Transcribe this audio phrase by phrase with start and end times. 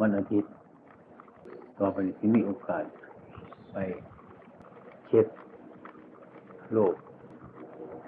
[0.00, 0.52] วันอาทิตย์
[1.78, 2.84] ต่อไปที่มีโอกาส
[3.72, 3.76] ไป
[5.06, 5.26] เช็ด
[6.72, 6.94] โรค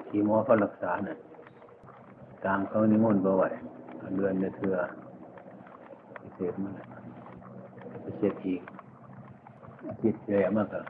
[0.09, 1.19] ที่หมอเขารักษาน่ะ
[2.45, 3.45] ตามเขานิมนต์บ่ไหว
[4.17, 4.77] เดือนเดือนเถื่อ
[6.21, 6.73] พิเศษมา
[8.03, 8.62] ไปเช็ดอีก
[9.89, 10.80] อาทิตย์เยอะมากก็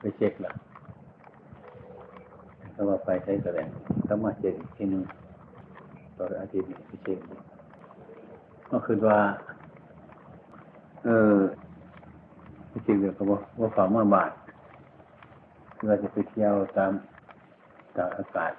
[0.00, 0.52] ไปเช็คละ
[2.74, 3.68] ก็ว่าไปใช้แสดง
[4.08, 5.02] ก็มาเช็คอีกทีหนึง
[6.16, 7.18] ต่ออาทิตย์นี้ไปเช็ค
[8.70, 9.18] ก็คือว่า
[11.04, 11.36] เออ
[12.86, 14.30] จริงเดี๋ยวก็ว่าว่าฝ่ามาบาท
[15.74, 16.92] เพื่อจะไปเที่ยวตาม
[17.96, 18.52] ตามอากาศ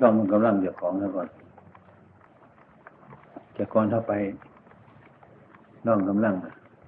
[0.00, 1.28] ลองมันกำลังเจ้าของแล้วก่อน
[3.56, 4.12] จ้าก่อนถ้าไป
[5.86, 6.34] ลองกำลัง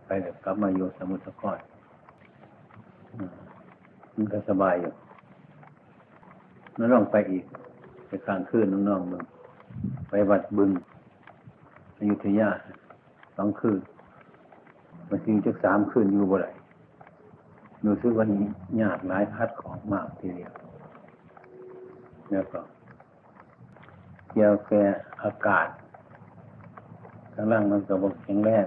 [0.06, 1.58] ไปแบบกลับมาอยู่สมุทรสาคร
[3.14, 3.34] อืม
[4.14, 4.92] มันก็สบายอยู่
[6.77, 7.44] แล้วลองไปอีก
[8.06, 9.22] ไปกลางคืนน้องๆมึง
[10.10, 10.70] ไปวัดบึง
[11.98, 12.48] อยุธยา
[13.36, 13.80] สองคืน
[15.08, 16.48] มันจริงจะสามคืนอยู่บ่ไร
[17.84, 18.44] รู้สึกว่านี้
[18.83, 20.52] ยากหลายพัดของมากทีเดียว
[22.30, 22.60] แล้วก็
[24.30, 24.84] เกี่ยวแก่
[25.22, 25.68] อากาศ
[27.33, 28.66] ข้างล่างมันก็บกแข็งแรง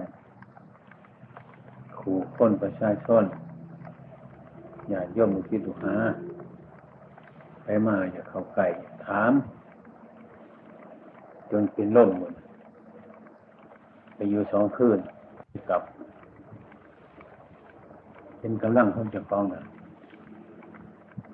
[1.98, 3.24] ขู่ค้นประชาชน
[4.88, 5.94] อย่าย่อมคิดดูหา
[7.64, 8.66] ไปมาอย่าเข้าใกล้
[9.06, 9.32] ถาม
[11.50, 12.32] จนเป็นล่มหมด
[14.14, 14.98] ไปอยู่สองคืน
[15.68, 15.82] กลับ
[18.44, 19.62] เป็นกำลังของเจ้าของนะ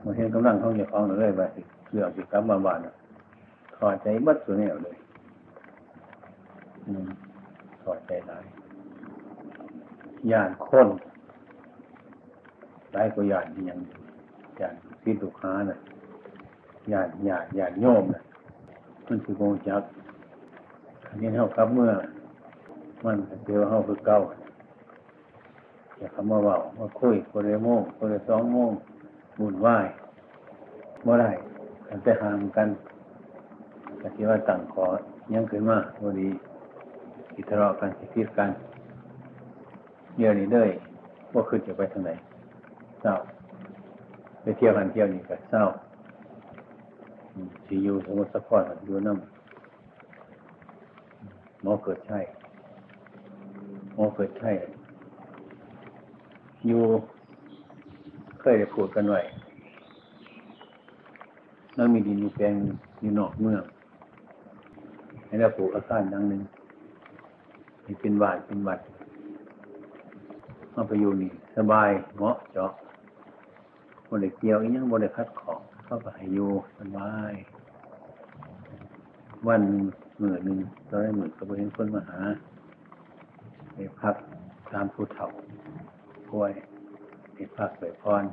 [0.02, 2.78] มาเห็นกำลังของเจ้าของเลยว่าสิเรื่องสิกลับมบาน
[3.76, 4.96] ถอดใจบัดตัวแนวเลย
[7.82, 8.44] ถอดใจหลาย
[10.30, 10.88] ย่านคน
[12.92, 13.78] หลายกว่าย่านที่ยัง
[14.60, 15.78] ย่านพิดุค้าน่ะ
[16.92, 18.22] ย่านย่านย่านโยมน่ะ
[19.06, 19.82] มันคือโกงจัก
[21.06, 21.92] อันนี้เท่ากับเมื่อ
[23.04, 24.18] มันเดียวเฮาคือเก่า
[25.98, 28.72] อย่าคำว่าเบามาคุยคนละโมงคนละสองโมง
[29.38, 29.76] บุญไหว้
[31.02, 31.26] เมื่อไร
[31.86, 32.68] กันจะห่ามกัน
[34.00, 34.84] กที่ว่าต่างขอ
[35.34, 36.28] ยังขึ้นมาพอดี
[37.34, 38.50] อิทะเลาะกันคิดกัน
[40.16, 40.70] เดี๋ยวนี้เด้ย
[41.32, 42.10] ว่าคือจะไปทางไหน
[43.00, 43.14] เศร้า
[44.42, 45.62] ไปเที่ยวกันเที่ยวนี่ก็เศร้า
[47.66, 49.22] สีอยู่สมุทรสาครอยู่น้ำ
[51.62, 52.18] หมอเกิดใช่
[53.94, 54.50] หมอเกิดใช่
[56.66, 56.82] อยู่
[58.40, 59.20] เคยได้พูดกันไว้
[61.76, 62.54] นั่งมีดินอยู่แปลง
[63.00, 63.62] อยู่นอกเมือง
[65.26, 66.42] ให้เราปลูกอาคารดังหนึ่ง
[67.82, 68.80] ให้เป็นบานเป็นวัด
[70.74, 72.72] มาไปอยู่นี่ สบายเหมาะเจาะ
[74.08, 77.32] บริเกี่ยวอีกยังบริคัดของเข้าไปอยู่สบาย
[79.48, 79.84] วันหนึ่ง
[80.20, 80.58] มื่อหนึ่ง
[80.88, 82.20] เราได้หมื่นก็ไปเห็นคนมาหา
[83.72, 84.14] ไปพัก
[84.72, 85.28] ตามผู้เฒ่า
[86.30, 86.52] ป่วย
[87.34, 88.24] ไปพักไปพร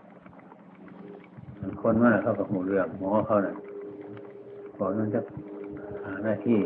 [1.81, 3.55] คนมากเขากับหูเรื่องหมอเขาน่ะ
[4.75, 5.21] ขอนั่นจะ
[6.03, 6.59] หาหน้าที่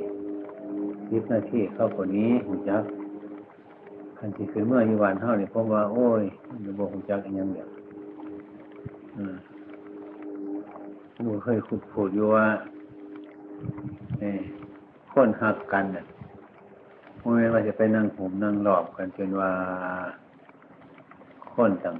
[1.11, 2.83] ยิบหน้าที่เข้าคนนี้หูจัก
[4.17, 6.23] คันที่ขึ้นเมื่ออยู่วันเท่านี่ผมว่า โอ้ย
[6.63, 7.69] มันบอกหูจักอีกย่างเดียว
[9.17, 9.35] อืม
[11.13, 12.45] ผมเคยคุดพูดอยู่ว่า
[14.19, 14.33] เนี่
[15.13, 16.05] คนหักกันเนี่ย
[17.35, 19.51] ไม่ว่าจะไปนั่งห่มนั่งหลอบกันจนว่า
[21.63, 21.95] คนต่ง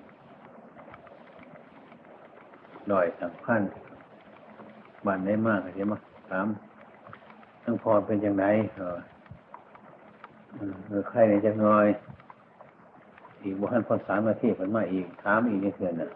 [2.92, 3.62] ลอยต่งพัน
[5.06, 5.94] บันได้มากใช่ไหม
[6.30, 6.48] ถาม
[7.64, 8.98] ทั้งพอเป็นอย่างไรเออ
[10.88, 11.88] เออใครในจังน้อย
[13.44, 16.10] อีกบุหันพอสามนาทีผลมาอีกถามอีกในเถื่อนน่ะ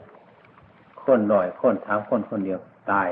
[1.04, 2.60] คนลอยคนถามคนคนเดียว
[2.92, 3.10] ตาย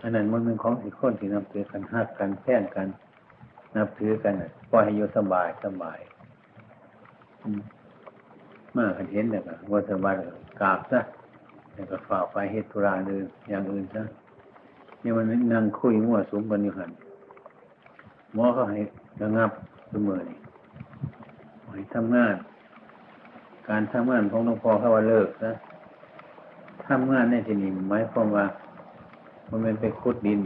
[0.00, 2.88] อันนั้นมันเป็นของสิคนที่นับถือกันหักกันแท่งกัน
[3.76, 4.32] นับถือกัน
[4.70, 6.00] ปล่อยให้อยู่สบายสบาย
[7.56, 7.81] ม
[8.76, 10.14] มากันเห็นเนี่ยว่าสบาย
[10.60, 11.00] กราบซะ
[11.74, 14.02] แล้วก็ฝ่าไปเหตุธุระเลยอย่างอื่นซะ
[15.00, 16.90] เนี่ยมันนั่งคุยมั่วสุมกันอยู่หัน
[18.34, 18.80] หมอเขาให้
[19.22, 19.50] ระงับ
[19.90, 20.38] เสมอนี่
[21.70, 22.34] ให้ทำงาน
[23.68, 25.52] การทำงานของหลวงพ่อเขาว่าเลิกนะ
[26.86, 28.46] ทำงานในที่นี้หมายความว่า
[29.50, 30.40] มันเป็นไปขุดดิน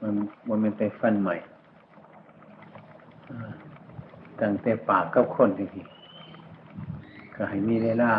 [0.00, 0.14] มัน
[0.48, 1.36] มันเป็นไปฟันใหม่
[4.40, 5.97] ตั้งแต่ปากกับคนจริงๆ
[7.38, 8.12] ก็ให้มีเวลา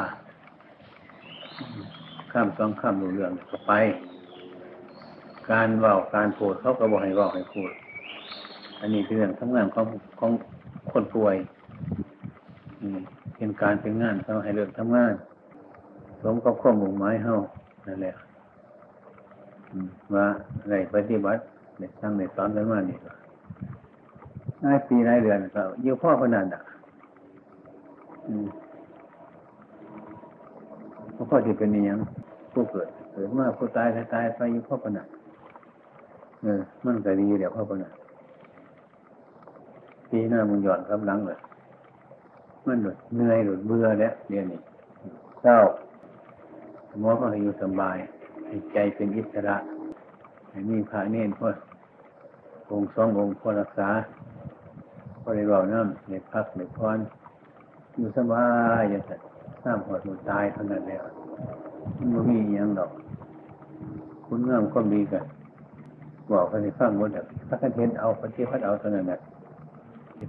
[2.31, 3.73] ข้ามสองข้ามดูเรื่องก็ไป
[5.51, 7.71] การเว่าการพูดเขาก็บอกให้เว่าให้พูด
[8.79, 9.85] อันนี้เป็นเรื่องทำงานของ
[10.19, 10.31] ของ
[10.91, 11.35] คนป่วย
[13.35, 15.13] เป็นการเป็นงานเขาให้เรื่องทำงาน
[16.21, 17.35] สมกับข้อมุ่งหมายเฮา
[17.87, 18.15] นั่นแหละ
[20.13, 20.25] ว่า
[20.59, 21.41] อะไรปฏิบัติ
[21.77, 22.97] ในสร้งในสอนกันมานี่
[24.63, 26.61] นายปีนายเดือนก็อยู่พ่อคนนั้นอะ
[31.23, 31.99] มพ่อที่เป็นอยัง
[32.53, 35.07] ผู้เกิดเกิดมาผู้ตายตายไปอยู่พ่อคนนั้น
[36.43, 37.93] เออ มันก็ดีเดี๋ยวพ่อคนนั้น
[40.09, 41.39] ปีหน้ามึงหย่อนกำลังเลย
[42.67, 44.59] มันหลุดเหนื่อยหลุดเบื่อแล้วเรียนนี่
[45.41, 45.57] เศร้า
[46.99, 47.97] หมอก็ให้อยู่สบาย
[48.47, 49.57] ให้ใจเป็นอิสระ
[50.49, 51.49] ให้มีพระเน้นพ่อ
[52.71, 53.89] องค์สององค์พ่อรักษา
[55.21, 56.97] พ่อได้บอกน้ำในพักในพร
[57.95, 58.45] อยู่สบา
[58.79, 59.28] ยอย่างนั้น
[59.63, 61.03] สร้างหัวมันตายเท่านั้นแล้ว
[61.97, 62.91] มันไม่มีอยังดอก
[64.25, 65.25] คุณงามก็มีกัน
[66.31, 69.19] บอกกันในฟังหมดแบบพระกันเทนเอาปฏิพัดเอาเท่านั้นแหละ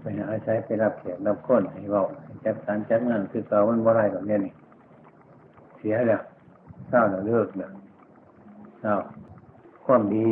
[0.03, 2.07] ไปหาใช้ไปรับแขกรับก้นให้บอก
[2.45, 4.53] จัดการจัดงานคือเก่ามันบ่ไรแบบนี้นี่
[5.79, 6.23] เสียแล้ว
[6.89, 7.71] เศร้าแล้วเลิกแล้ว
[8.81, 8.95] เศร้า
[9.85, 10.29] ความดี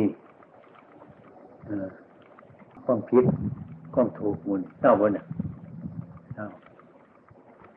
[2.85, 3.25] ความผิด
[3.93, 5.25] ความถูกมุนเศร้าบนน่ะ
[6.33, 6.45] เศร้า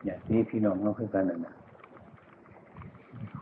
[0.05, 1.55] อย่างนี้พี่น้องเราคือกันนั่นนะ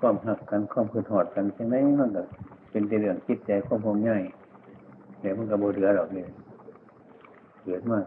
[0.01, 2.23] ความหักกันความคือถอดกันใช่ไหมมันก็
[2.71, 4.23] เป็นเรื่องคิดใจความพงง่าย
[5.21, 6.29] เดี๋ยวมันก็โบเดือหรอกเนี่ย
[7.65, 8.05] เกิดมาก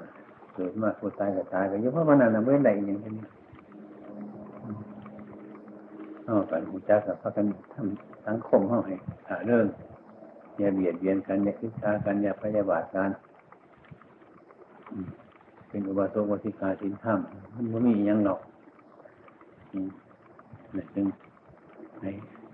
[0.55, 2.97] เกิดมากคนตายก็ตายไปเยอะเพราะมันนั่นไม่ได้อย่างนี้
[6.25, 8.95] เอากันหูจักกับพากันทำสังคมห้องให้
[9.29, 9.65] หาเรื่อง
[10.57, 13.09] อย่าเบียดเบียนกันอย่าคิดตากันอย่าพยาบาทกัน
[15.74, 17.20] เป็นอุบาสกวสิกาสินธรรม
[17.54, 18.40] มันไม่มีอย่างหรอก
[19.75, 21.06] นี่จึง
[22.02, 22.06] ใน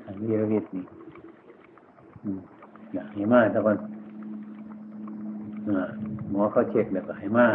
[0.03, 0.83] ทางวิรวิทย์นี่
[2.93, 3.77] อยากให้มาแต่ก่อน
[6.31, 7.47] หมอเขาเช็คแล้วก็ให้มา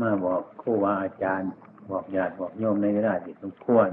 [0.00, 1.48] มาบอกครูว่าอาจารย์
[1.90, 3.88] บอกญาติบอกโยมในเวลาที่สมควร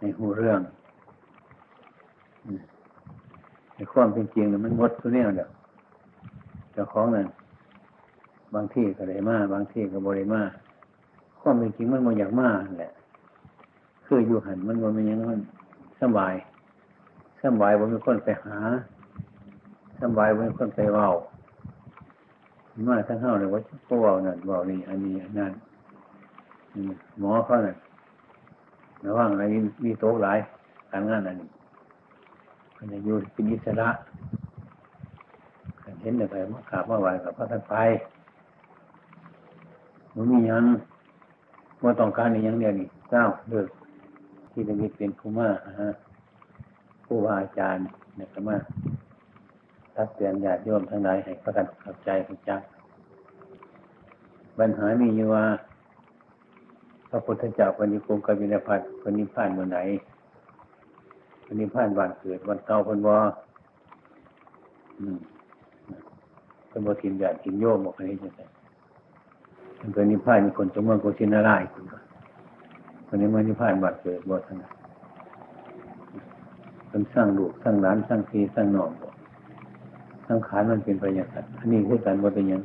[0.00, 0.60] ในหูเรื่อง
[3.74, 5.50] ในความเป็นจริงเนี่ยมันหมดทุกเรื่องเดียว
[6.74, 7.26] เจ้าของนั้น
[8.54, 10.42] บางที่ก็ได้มาบางที่ก็บริมา
[11.40, 12.48] ความเป็นจริงมันมันอยากมา
[12.78, 12.92] แหละ
[14.04, 15.40] คืออยู่หันมันมันยังมัน
[16.00, 16.34] สบาย
[17.44, 18.58] สบายว่ามีคนไปหา
[20.02, 21.10] สบายว่ามีคนไปเว้า
[22.88, 25.52] มาทั้งเฮาเลยว่าพวกเว้านั่นเว้านี่อันนี้อันนั้น
[27.18, 27.76] หมอเขาเนี่ย
[29.04, 29.44] ระว่างอะไร
[29.84, 30.38] มีโต๊ะหลาย
[30.90, 31.48] การงานอันนี้
[32.76, 33.88] มันจะอยู่เป็นอิสระ
[36.02, 37.74] เห็นแต่ไปมาขาบมาไหวกับพระท่านไป
[40.14, 40.64] มันมียัง
[41.82, 43.68] ว่าต้องการในยังเดียวนี่เจ้าเลิก
[44.52, 45.48] ที่จะมีเป็นผู้มา
[45.80, 45.90] ฮะ
[47.04, 47.86] ผู้ว่าอาจารย์
[48.16, 48.56] เนี่ยก็มา
[49.94, 52.60] ทักเตือนญาติโยมทั้งหลายให้ประกันขับใจขับจัก
[54.58, 55.44] ปัญหามีอยู่ว่า
[57.10, 59.78] พระพุทธเจ้าปณิกรมกบินพัฒน์ปณิพานเมื่อไหน
[61.46, 63.18] ปณิพานวันเกิดวันเก่าพันวอ
[66.68, 68.40] เป็นบทินญาติทินโยมบอกให้ยังไง
[69.94, 72.04] เป็นนิพพานมีคนจงเมืองโกศินารายคุณก่อน
[73.06, 74.72] คนนี้มันนิพพานบัดเกิดบ่ทั้งนั้น
[76.88, 79.14] เป็นสร้างลูกสร้างหลานสร้างพีสร้างนองบอก
[80.28, 82.62] สังขารมันเป็นไปอย่างนั้นอันนี้คือการว่เป็นยัง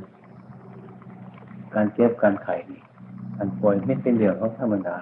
[1.75, 2.81] การเจ็บการไข่นี่
[3.37, 4.97] การป่วยไม่เป็นเรื่องของธรรมดา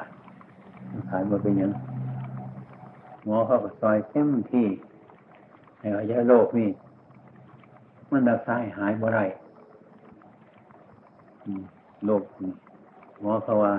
[0.91, 1.71] สังขารมันเป็นยัง
[3.23, 4.67] หมอเขาก็ซอยเต็มที่
[5.79, 6.69] ในอายะโลกนี่
[8.11, 9.19] มันรักษาหายบ่ไร
[12.05, 12.23] โลก
[13.21, 13.73] หมอเขาว่า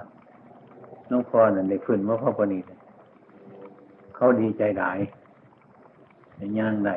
[1.11, 2.59] น้องพ่อนั่นได้ขึ้นว่าพ่อปนี
[4.17, 4.99] เขาดีใจหลาย
[6.37, 6.95] ในย่างได้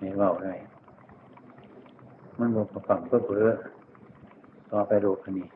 [0.00, 0.54] ในเว้าได้
[2.38, 3.48] มันบอกฝังเพื่อเพื่อ
[4.70, 5.48] ต่อไปโรคอันนี้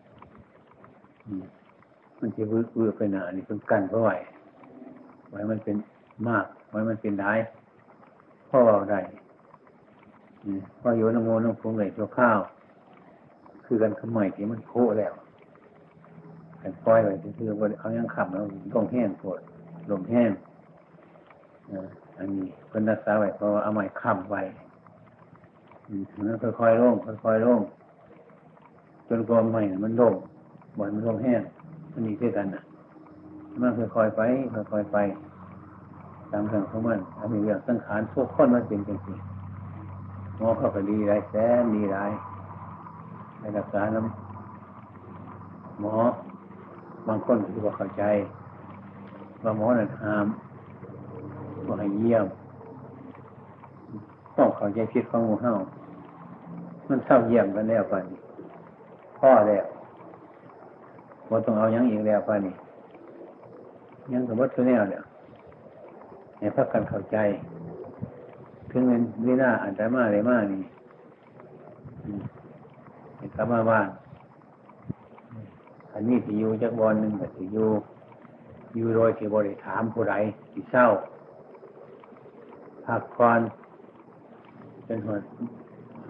[2.21, 4.11] มันจะวืดวืดไปหนานี่เป็นกันเพราะไหว
[5.31, 5.77] ไว้มันเป็น
[6.29, 7.33] มาก ไว้มันเป็นได้
[8.51, 9.01] พ่อเราได้
[10.81, 12.39] พ่อโยนโมน้ำพุงไหลตัวข้าว
[13.73, 15.13] คือกันขมายที่มันโคแล้ว
[16.63, 19.39] กันปล่อยไว้คือว่าเอายังขับแล้วต้องแห้งปวด
[19.91, 20.31] ลมแห้ง
[22.19, 24.43] อันนี้เป็นรักษาไว้เพราะว่าเอาไม้ค้ำไว้
[26.17, 27.63] มันค่อยๆร่งค่อยๆร่ง
[29.09, 30.15] จนกองใหม่มันร่ง
[30.79, 31.43] บ่อยมันร่งแห้ง
[31.93, 32.63] มันนี่คือกันนะ
[33.61, 34.21] มันค่อยๆไป
[34.71, 34.97] ค่อยๆไป
[36.31, 41.99] ตามเรื่องของมันถ้ามีเรื่องสังขารพวกคนมันเป็นจริงๆมอเข้าไปดีไรแสนดีไร
[43.41, 45.97] ในรักษาน้ำหมอ
[47.09, 48.05] บางคนคือว่าเข้าใจ
[49.43, 50.27] ว่าหมอนั่นห้าม
[51.67, 52.27] ว่าให้เยี่ยม
[54.37, 55.55] ต้องเข้าใจคิดของหมูเห่า
[56.89, 58.19] มันเศร้าเยี่ยมกันแล้วป่านี้
[59.19, 59.65] พ่อแล้ว
[61.31, 62.55] ว่าต้องเอายังอีกแล้วป่านี้
[64.13, 65.03] ยังกับวัตถุแนวเนี่ย
[66.39, 67.17] ให้พักกันเข้าใจ
[68.71, 70.63] ถึงเป็นวินาอันตรมาเลยมากนี่
[73.35, 73.89] กลับมาบ้าน
[75.93, 77.69] อันนี้ที่อยู่จักบอลหนึ่งแต่ที่อยู่
[78.75, 80.15] อยู่โดยที่บริถามผู้ใด
[80.53, 80.87] ที่เศร้า
[82.87, 83.41] พักผ่อน
[84.85, 85.17] เป็นหัว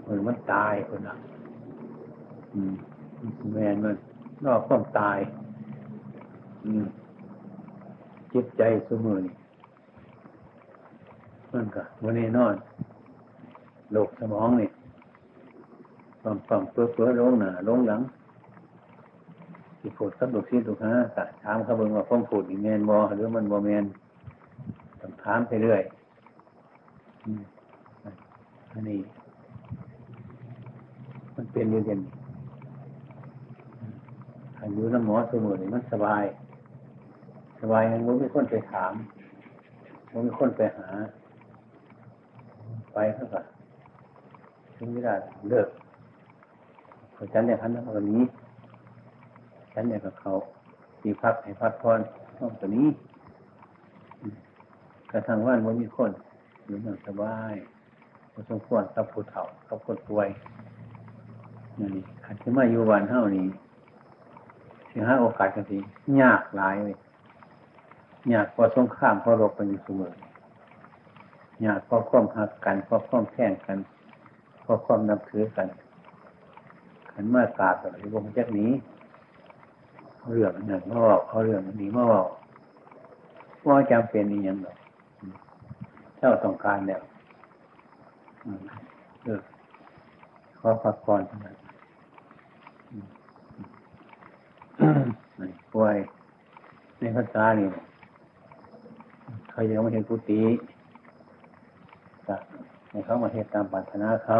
[0.05, 1.17] หัวมันตายคนละ
[2.53, 2.75] อืม
[3.53, 3.97] แมนมัน
[4.45, 5.19] นอกความตาย
[6.65, 6.87] อืม
[8.33, 9.35] จิตใจสมือนี่
[11.53, 12.55] มันก็วันนี้นอน
[13.93, 14.69] โลกสมองนี่
[16.21, 18.01] ความความเปื้อเปื้อลงหนาลงหลัง
[19.79, 20.93] ที่พูดกับลูกศิษย์ลูกหา
[21.45, 23.85] ถามเขาเบิ่งว่าพ้องพูดอีแมนบอหรือมันบอแมน
[25.01, 25.83] ต้องถามไปเรื่อย
[28.73, 29.01] อันนี้
[31.35, 32.01] มันเป็นอยู่เด่น
[34.61, 36.25] อายุน้ำหมอสมุนมันสบาย
[37.61, 38.93] สบายงั้นมันไม่คนไปถาม
[40.13, 40.89] มันไม่คนไปหา
[42.95, 43.45] ไปเท่ากับ
[44.77, 45.15] ถึงเวลา
[45.51, 45.69] เลิก
[47.33, 48.23] ฉันเนี่ยพันแล้ววันนี้
[49.73, 50.33] ฉันเนี่ยกับเขา
[51.01, 52.01] สีพักให้พักพร
[52.39, 52.87] ห้องตัวนี้
[55.11, 56.11] กระทั่งว่านว่ามีคน
[56.67, 57.55] อยู่อย่างสบาย
[58.33, 60.29] พอสมควรกับผู้เฒ่ากับคนป่วย
[61.79, 63.47] นี่ขันที่มาอยู่วันเท่านี้
[64.91, 65.79] สิหาโอกาสกันสิ
[66.21, 66.97] ยากหลายเลย
[68.33, 70.03] ยากพอสงครามพอรบกันอยู่เสม
[71.63, 73.79] อยากพอความหักกันพอความแข่งกัน
[74.65, 75.67] พอความนับถือกัน
[77.21, 78.71] ขันมากราบแบบนี้วงจักนี้
[80.33, 82.29] เรื่องหนึ่งมาบอกเอาเรื่องนี้มาบอก
[83.67, 84.77] ว่าจำเป็นอีกอย่างหรอก
[86.19, 87.01] เจ้าต้องการเนี่ย
[89.25, 89.41] เออ
[90.59, 91.53] ขอพักผ่อนนั้
[95.49, 95.97] นป่วย
[96.99, 97.67] ในภาษานี่
[99.51, 100.43] เขายังไม่เห็นกุฏิ
[102.91, 104.37] ให้เขามาเห็นตามปรารถนาเขา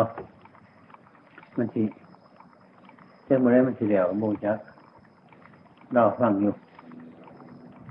[1.59, 4.59] มันทีเจ้าเมื่อไรมันทีเดียวบูจัก
[5.93, 6.53] เราฟังอยู่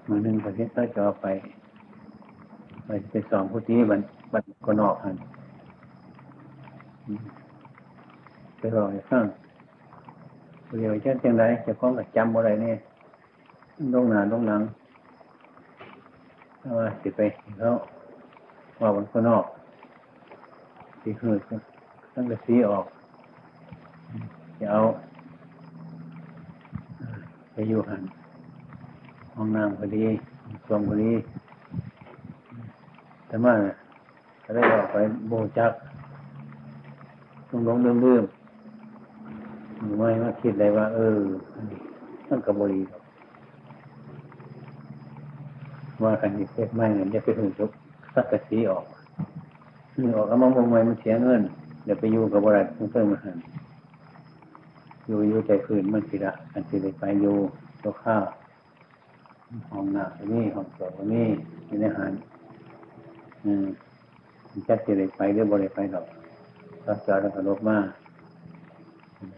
[0.08, 1.26] มือหนึ่งประเทศก็จะไป
[2.86, 4.00] ไปไปสองกุฏิบัน
[4.32, 5.16] บันก็นอกหัน
[8.58, 9.26] ไปรอให้ฟัง
[10.78, 12.76] เดี๋ยวจะจังไรจะคล้องกับจำอะไรเนี่ย
[13.94, 14.62] ลงหนาลงหลัง
[16.78, 17.20] ว่าสิไป
[17.60, 17.76] แล้ว
[18.82, 19.44] ว่ามันก็นอก
[21.02, 21.40] สีหืด
[22.14, 22.86] ตั้งแต่สีออก
[24.62, 24.82] จะเอา
[27.60, 28.04] ไปอยู่หัน
[29.36, 30.06] ห้องน้ำพอดี
[30.66, 31.12] สวมพอดี
[33.28, 33.54] แต่มา
[34.44, 34.98] ก็ได้ออกไป
[35.28, 35.72] โบจัก
[37.50, 38.26] ลงลงเรื่อมเรื่อม
[39.98, 41.20] ไม่มาคิดเลยว่า เออ
[42.28, 42.82] นั่นกับบรี
[46.04, 47.72] ว่ากันอีเพ็ไม่เงินจะไปถึงจุก
[48.16, 48.86] สักกะสีออก
[50.00, 51.42] นี่ออกแล้วมองมองไว้มันเสียเงิน
[51.86, 53.38] เดี๋ยวไปอยู่กับบริษัทเพิ่มมาหัน
[55.10, 57.36] อยู่อยู่ใจคืนมันสิละอันสิเลยไปอยู่
[57.84, 58.24] ตัวข้าว
[59.72, 61.28] ห้องน้ำนี่ห้องสอบนี่
[61.68, 62.14] อยู่ในหัน
[63.44, 63.66] อืม
[64.68, 66.06] จะสิเลยไปหรือบริไปหรอก
[66.88, 67.86] รักษาแล้วก็ลบมาก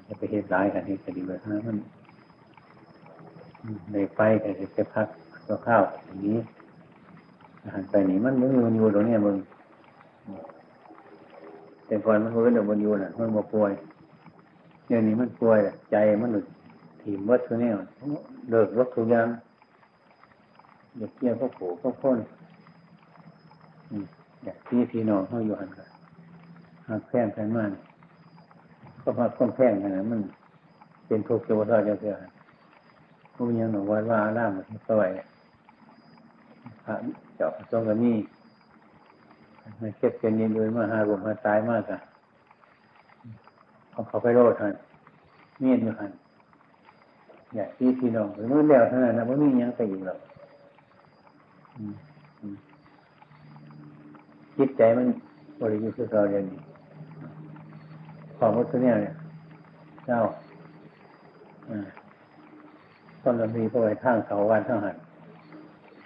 [0.08, 1.78] จะไปเหตุร้ายกันเหตุคดีแบบนั้น
[3.92, 5.08] ในไปแต่จะพัก
[5.48, 6.38] ตัวข้าวอย่างนี้
[7.64, 8.34] อาหารไปนี่มัน
[8.66, 9.38] มันอยู่ตรงนี้มึง
[11.86, 13.72] แต่ก่อนมันรู้เดี๋ยวมันอยู่น่ะมันมาป่วย
[14.94, 15.60] ดี๋ยวนี้มันป่วย
[15.92, 16.46] ใจมันหลุด
[17.02, 17.70] ถิ่มวัดตัวนี้
[18.50, 19.28] เลิกรถทุกอย่าง
[20.98, 22.18] อยากเกี่ยวก็ผูกก็พ้น
[24.44, 25.90] อยากที่พี่น้องเขาอยู่หันกัน
[26.88, 27.72] หักแพงกันมาก
[29.02, 30.22] ก็มาค่อนแพงกันนะมัน
[31.08, 32.16] เป็นทุกข์เจ้าท่าเจ้าเสือ
[33.34, 35.10] ผู้ยังหนูวัดว่าล่ามมันสวย
[36.86, 36.96] พระ
[37.36, 38.18] เจ้าทรงกันนี่
[39.80, 42.00] ไม่เก็บเป็นยินดีมาหารวมมาตายมากอะ
[43.92, 44.74] เขาเขาไปโรดทัน
[45.60, 46.12] เมียนอยู่ทัน
[47.56, 50.20] อยากที่พี่น้องหรือมื่อแล้วเท่านั้นนะว่ามียังไปอีกหรอก
[54.58, 55.08] จิตใจมัน
[55.62, 56.46] บริยุทธ์เราเรียน
[58.38, 59.16] ความวัตเนี่ยเนี่ย
[60.06, 60.20] เจ้า
[63.24, 64.98] ต้นลำพีพวกไอ้ทางเขาวันทางหัน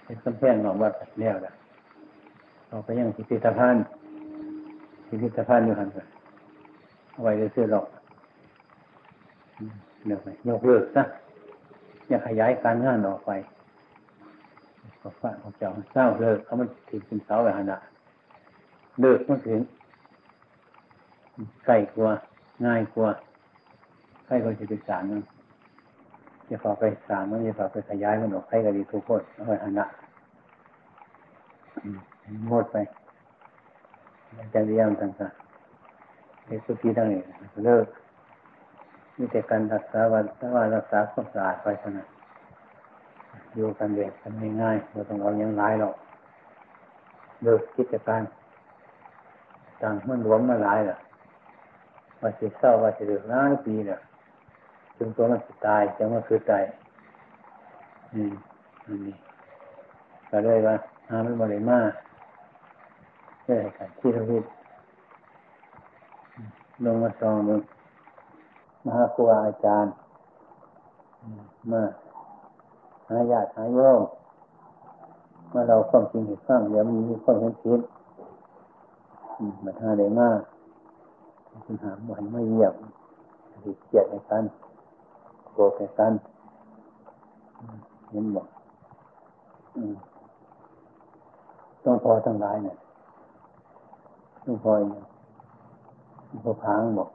[0.04, 1.52] เป็นกำแพงหนองวัดแล้วนะ
[2.68, 3.84] เราไปยังพิพิธภัณฑ์
[5.06, 5.98] พิพิธภัณฑ์อยู่หันไป
[7.20, 7.86] ไว้ซื้อหรอก
[10.06, 11.02] เดี๋ยวไปยกเลิกซะ
[12.08, 13.30] อย่าขยายการงานออกไป
[15.02, 17.72] ก็ฝากของเจ้าเศร้าเลิกเขามันถึงเป็นเสาแบบนั้น
[19.00, 19.60] เลิกมันถึง
[21.66, 22.12] ใกล้กว่า
[22.66, 23.08] ง่ายกว่า
[24.26, 25.22] ใกล้กว่าจะเป็นสารนั่น
[26.48, 29.86] จะฝากไปสารมันจะฝากไปขยายมันออกใกล้ก็ดีทุกคนเอาไว้หันละ
[32.48, 32.76] หมดไป
[34.38, 35.45] อาจารย์เรียมต่างๆ
[36.46, 37.22] ในสุขีทั้งนี้
[37.64, 37.86] เลิก
[39.16, 42.08] มีแต่การรักษาวันแต่ว่ารักษาความสะอาดไปเท่านั้น
[43.54, 45.94] อยู่กันเด็กกันง่ายๆเราต้องเอายังร้ายหรอก
[47.42, 48.22] เลิกกิจการ
[49.82, 50.96] ต่างมันหลวมมาหลายล่ะ
[52.20, 53.98] ว่าสิเศร้าว่าสิเดือดร้ายปีเนี่ย
[54.96, 56.62] จนตัวมันสิตายจังว่าคือตาย
[58.12, 58.32] อืม
[58.84, 59.14] อันนี้
[60.30, 60.74] ก็เลยว่า
[61.08, 61.78] หามันบริมา
[63.44, 64.44] เรื่อยกันที่ทวิต
[66.84, 67.60] ลงมาซองมึง
[68.84, 69.92] มหาครูอาจารย์
[71.70, 71.82] มา
[73.08, 74.00] หาญาติหาโยม
[75.52, 77.80] มาเราความจริงเห็นฟังเดี๋ยวมันมีความเห็นผิด
[79.64, 80.40] มาท่าได้มาก
[81.64, 82.74] คุณหามวันไม่เยี่ยม
[83.64, 84.44] ติดเกียดในกัน
[85.52, 86.12] โกรธในกัน
[88.10, 88.46] เห็นบอก
[91.84, 92.76] ต้องพอทั้งหลายเนี่ย
[94.44, 95.15] ต้องพออย่าง
[96.44, 97.10] พวกพางบอก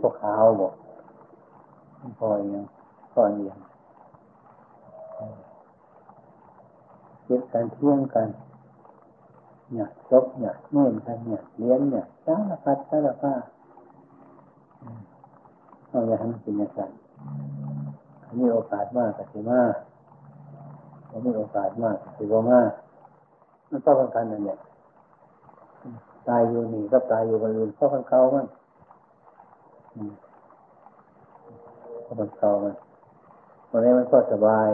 [0.00, 0.74] พวกขาวบอก
[2.18, 2.64] พออย่าง
[3.12, 3.60] พออย่าง
[7.24, 8.28] เก็บกันเที่ยงกัน
[9.72, 13.40] เนี่ยซบเนี่ยเมื่อนกันเนี่ยเลี้ยงเนี่ยสารพัดสารพัด
[15.88, 16.90] เอาอย่าให้มันเป็นย่างนั้น
[18.40, 19.62] มีโอกาสมากกับสิมา
[21.08, 22.70] เรามีโอกาสมากกับสิบมาก
[23.70, 24.58] มันต้องกันนั่นเนี่ย
[26.28, 28.46] ตายอยู่นี่ก็ตายอยู่บนอื่นเพราะมันเขามัน
[32.02, 32.74] เพราะมันเขามัน
[33.70, 34.68] วันนี้มันก็สบาย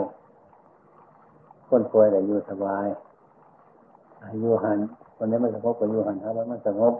[1.67, 2.85] คนป่วยแต่อยู่สบาย
[4.23, 4.79] อายุหัน
[5.17, 6.93] วันนี้มันสงบกับอายุหันครับมันสงบ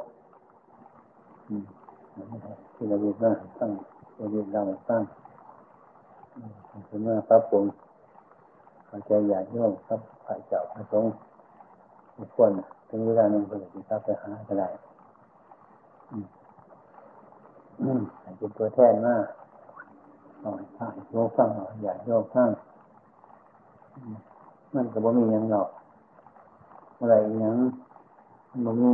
[2.76, 3.72] ที่เราดีมาตั้ง
[4.16, 5.02] เราดีเราตั้ง
[6.90, 7.64] ถึงมาพระปง
[8.88, 11.12] เข้าใจใหญ่ย่อมครับฝ่ายเจ้าพระสงฆ์
[12.18, 12.52] ทุกคน
[12.90, 14.70] ถึงเวลาหนึ่งคนจะเข้าไปหาก็ได้
[18.38, 19.26] เป็นตัวแทนมาก
[20.42, 22.50] หน่อยพระโยกฟังหน่อยใหญ่โยกฟัง
[24.74, 25.70] มันก็บ่มีอยังหรอก
[26.98, 27.56] อะไรอยัง
[28.66, 28.92] มันมี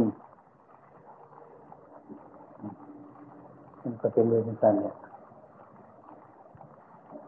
[3.81, 4.95] มันก็เป็นเรื่องกันเนี่ย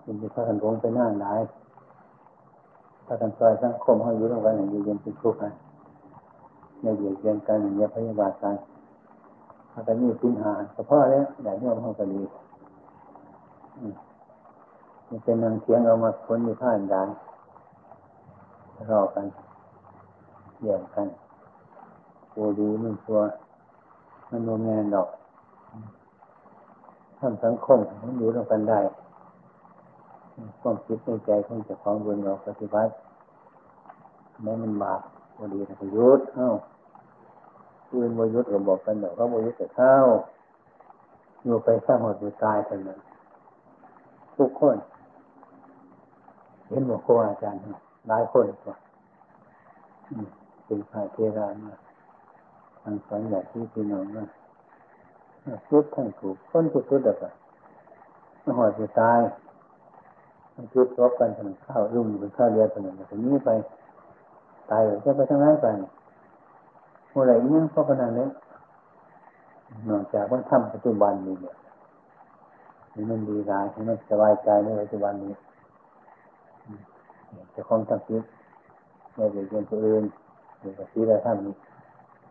[0.02, 1.40] เป็นที่พากันหลงไปหน้าหลาย
[3.06, 5.48] พากันซอยสังคมเขาอยู่ตรงกันอย่างเย็นเป็นทุกข์กั
[6.82, 8.56] นในเหยียดเยียนกันอย่าพยาบาลกัน
[9.72, 12.22] พากันมีสินหาเฉพาะแล้วใหญ่โยมเขาก็ดี
[15.08, 17.02] มันเป็นนางเสียงเอามาคนอยู่ผ่านได้
[18.92, 19.26] รอกัน
[20.62, 21.08] แย่งกัน
[22.32, 23.20] โอดีมันตัว
[24.30, 25.10] มันโนแมนดอก
[27.20, 28.80] ทำสังคมมันอยู่ด้วยกันได้
[30.62, 32.92] ความคิดในใจของเจ้าของบุญเราปฏิบัติ
[34.42, 35.02] แม้มันบาป
[35.40, 36.50] โอดีนะยุดเอ้า
[37.88, 39.94] คืนโมยุทธเราบอกกันเดี๋ยวเขาโมยุทธแต่เท้า
[41.44, 43.00] อยู่ไปสร้างหดอยู่ตายเท่านั้น
[44.38, 44.78] ทุกคน
[46.68, 47.60] เห็นบอกครูอาจารย์
[48.08, 48.76] หลายคนกว่า
[50.66, 51.74] เป็นพระเทรามา
[52.82, 54.26] ทางสอนอยากที่พี่น้องว่า
[55.70, 57.24] ทุกทั้งถูกคนทุกทุกแบบ
[58.44, 59.20] มันหอดจะตาย
[60.54, 63.50] มันจุดรบกันถนนข้าวรุ่มเป็นข้าวเรือถนนแบบนี้ไป
[64.70, 65.68] ตายจะไปทางไหนไป
[67.10, 68.28] เมื่อไรเนี่ยเพราะขนาดนี้
[69.90, 71.56] นอกจากว่าทำปัจจุบันนี้เนี่ย
[73.10, 75.34] มันดีรายให้มันสบายใจในปัจจุบันนี้
[77.54, 78.24] จะคงตั้งคิด
[79.16, 80.04] ไม่เรียนตัวอื่น
[80.60, 81.56] หรือที่เราทำนี้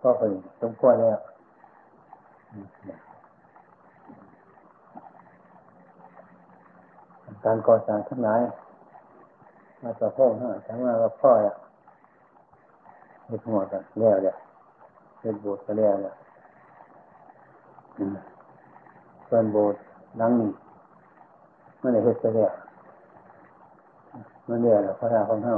[0.02, 1.18] ก็เป็นสมควรแล้ว
[7.44, 8.40] การก่อสร้างทั้งหลาย
[9.82, 11.54] มาต่อพ่อทั้งหลายทั้งมาว่าพ่ออะ
[13.28, 14.34] เฮ็ดหัวกันแล้วเนี่ย
[15.20, 16.14] เฮ็ดโบสถ์ก็แล้วเนี่ย
[19.28, 19.80] ส่วนโบสถ์
[20.18, 20.50] หลังนี้
[21.80, 22.52] มันได้เฮ็ดไปแล้ว
[24.48, 25.54] มันเรียกพระราของเฮา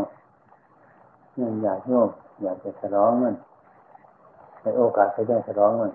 [1.34, 2.08] เนี่ยอยากโยม
[2.42, 3.34] อยากจะฉลองมัน
[4.62, 5.92] ในโอกาสไปได้ฉลองมัน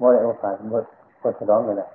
[0.00, 0.68] ว่าในโอกาสมัน
[1.22, 1.88] ก็ฉลองกันแหละ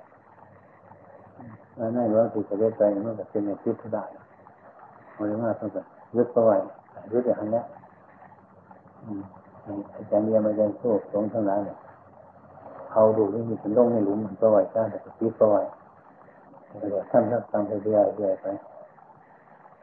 [1.76, 4.04] แล้วในหลวงปู่จะเรียกไปมันก็เป็นอย่างที่ทุได้
[5.16, 5.70] มันเรียกว่าต้อง
[6.16, 6.56] ยึดไปไว้
[7.12, 7.62] ยึดอย่างนี้
[9.94, 11.76] อาจารย์เรียนมาเรียนสู้สงทั้งหลายเนี่ย
[12.90, 15.56] เขาดูไม่มีเป็นลงในหลุมมันก็ไหวก้าแต่ก็ปิดก็ไหว
[16.68, 18.46] เดี๋ยวทำทำทำไปเรื่อยเรื่อยไป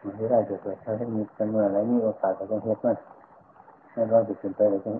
[0.01, 2.97] มันไม่ได้จะเกิดถ้าไม่มีกันเมื่อไรมีโอกาสก็ต้องเฮ็ดมัน
[3.91, 4.95] ให้เราจะขึ้นไปเลยจัง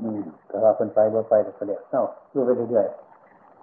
[0.00, 2.02] อืมแต่ว่าคนไปบ่ไปแต่เดียวเศร้า
[2.32, 2.86] ดูไปเรื่อย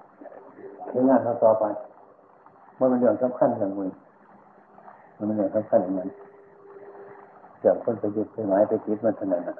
[0.07, 1.65] ๆถึงงานเราต่อไป
[2.79, 3.89] มันเป็นเรื่องสำคัญอย่างมึง
[5.17, 6.09] มันเป็นเรื่องสำคัญอย่างนั้น
[7.59, 9.57] เกี่ยวคนไปยึดไปหมายไปคิดมันเท่านั้นอะ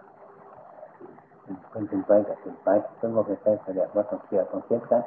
[1.71, 2.67] คนขึ้นไปกับขึ้นไป
[2.99, 5.03] คนว่าไปใช้เสด็จว่าต้องเกี่ยวต้องเทียบกัน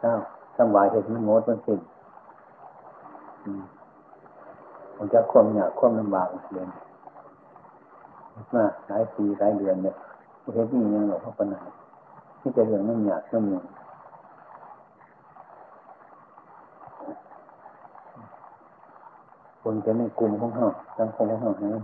[0.00, 0.12] เศร้า
[0.56, 1.80] สบายเหตุมันงดมันสิ้น
[4.96, 6.68] ผมจะควมอยากควมลำบากเรียน
[8.54, 9.94] มาหลายปีหลายเดือนเนี่ย
[10.54, 11.62] เห็นนี่ยังหลงเขาปัญหา
[12.40, 13.64] ที่จะเรื่องมันอยากมันอยาก
[19.66, 21.82] คนจะในกลุ่มของเขาสังคมของเขาเนี่ย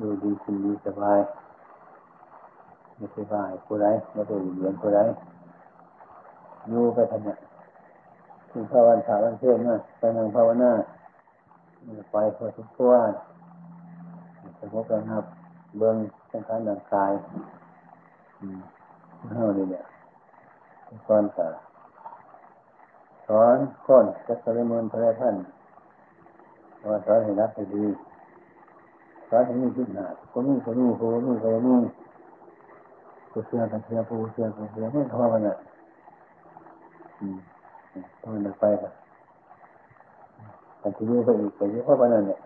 [0.00, 1.18] ดูดีกินดีสบาย
[2.96, 5.00] ไม่สบายผู้ใดไม่ได้เรียนผู้ใด
[6.68, 7.38] อยู่ไปทำเนี่ย
[8.50, 10.72] ถึงภาวันถาวันเพื่อนมาไปนั่งภาวนา
[12.12, 12.92] ไปพอทุกตัว
[14.58, 15.24] สมมตินะครับ
[15.78, 15.96] เบื้อง
[16.30, 17.12] สังขารร่างกาย
[19.34, 19.84] เท่านี้เนี่ย
[21.08, 21.46] ก่อนค่ะ
[23.26, 25.36] สอนคนจะสริมือพระท่าน
[26.90, 27.84] ว่าสอนให้รักให้ดี
[29.28, 31.78] สอนให้มีพิจารณาคนนี้คนนี้คนนี้คนนี้
[33.30, 35.56] ผู้เชื่อกันเชื่อผู้เชื่อกันเชื่อไม่ทอดกันอะ
[37.20, 37.38] อืม
[38.22, 38.90] ต้องมันไปค่ะ
[40.80, 42.38] แต่ที่ยู่ไปอีกไปยูเพราะว่านั่นเนี่ย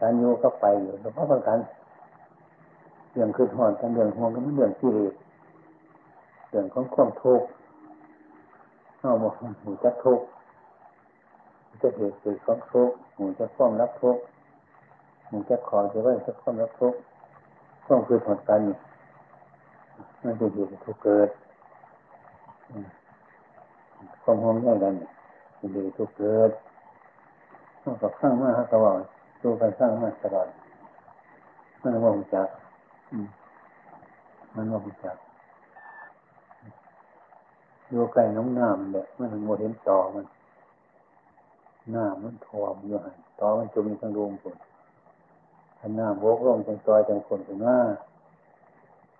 [0.00, 1.58] การโยก็ไปอยู่แต่เพราะประกัน
[3.12, 4.98] เรื่องคือหอนกันเรื่องห่วงกันเรื่องที่เร
[6.50, 7.46] เรื่องของความทุกข์
[8.98, 9.32] เอาบอก
[9.62, 10.24] หูจะทุกข์
[11.82, 14.22] จะเหตุเกิดความทุกข์หูจะความรับทุกข์
[15.28, 16.98] หูจะขอจะว่าจะความรับทุกข์
[17.86, 18.60] ความคือหอนกัน
[20.22, 21.28] มันจะเหตุทุกข์เกิด
[24.22, 24.94] ความห่วงใยกัน
[25.58, 26.50] มันจะทุกข์เกิด
[27.82, 28.98] ต้องกับข้างมากครับตลอด
[29.42, 30.48] ตัวกันสร้างมากตลอด
[31.82, 32.48] มันว่าหุ่จัก
[34.54, 35.16] มันว่าหุ่จัก
[37.88, 40.24] โยไก่น้องน้ำเนี่ยมันโมเห็นต่อมัน
[41.90, 44.56] หน้ามันทอมอยู่หันต่อมันจมอยู่ทางดวงคน
[45.78, 47.78] ถ้าหน้าโบกลงจังซอยจังคนถึงว่า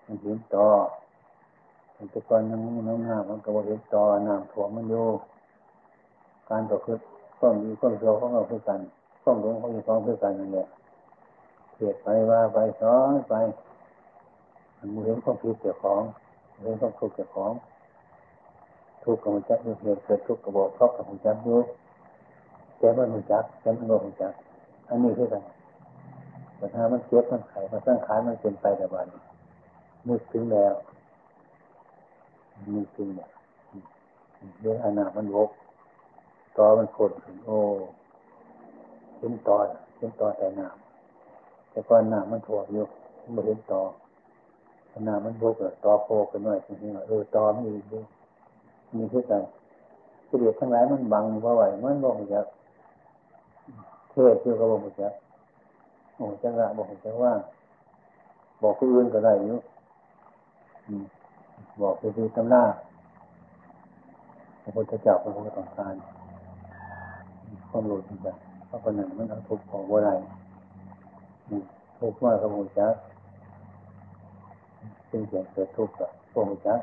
[0.07, 0.68] มันเห็นต่อ
[2.11, 5.07] แต่ก่อนยังน้องน้ำมันก็บ่เห็นต่อน้ำถ่วมมันอยู่
[6.51, 7.03] การประพฤติ
[7.40, 8.81] ก็มีข้อโซ่ของเราคือกัน
[9.23, 10.66] ข้อหลงของอยู่ของคือกันนั่นแหละ
[11.73, 13.35] เทียดไปว่าไปสอนไป
[14.79, 16.03] มันเห็นความผิดเกี่ยวของ
[16.62, 17.53] เห็นความทุกข์เกี่ยวของ
[19.03, 21.59] ทุกข์กับมันจักอยู่เหตุเกิดทุกข์กับบอกเพราะกับมันจักอยู่
[22.81, 24.35] แต่มันมันจักแต่มันโง่มันจัก
[24.88, 25.43] อันนี้คือกัน
[26.57, 29.07] แต่ถ้ามันเจ็บมันไขมันสร้างขายมันเป็นไปแต่วัน
[30.09, 30.75] นึกถึงแล้ว
[32.75, 33.29] นึกถึงเนี่ย
[34.61, 35.51] เรื่องอนามันวก
[36.57, 37.59] ตอมันโคตรถึงโอ้
[39.19, 39.66] เห็นตอน
[39.97, 42.87] เห็นตอนแต่น้ำแต่ก่อนน้ำมันถ่วมอยู่
[43.33, 43.83] ไม่เห็นตอ
[45.09, 48.05] น้ำมันบกเลยตอโผล่กันหน่อยทีนี้เออตอไม่มีด้วย
[48.97, 49.43] มีคือกัน
[50.29, 52.40] กิเลสทั้งหลายมันบังเพราะไหวมันบอกจะ
[54.11, 55.09] เทศคือเขาบอกจะ
[56.14, 57.33] โอ้จังละบอกจะว่า
[58.62, 59.59] บอกผู้อื่นก็ได้อยู่
[61.83, 62.64] บอกไปดูตำรา
[64.62, 65.94] พระพุทธเจ้าพระพุทธต้องการ
[67.70, 68.18] ความรู้จริง
[68.66, 70.11] เพราะคนนั้นมันเอาทุกข์ของว่าไร
[71.99, 72.94] ทุกข์มากกับหูจัก
[75.11, 76.81] ซึ่งเสียงเกิดทุกข์กับพวกหูจัก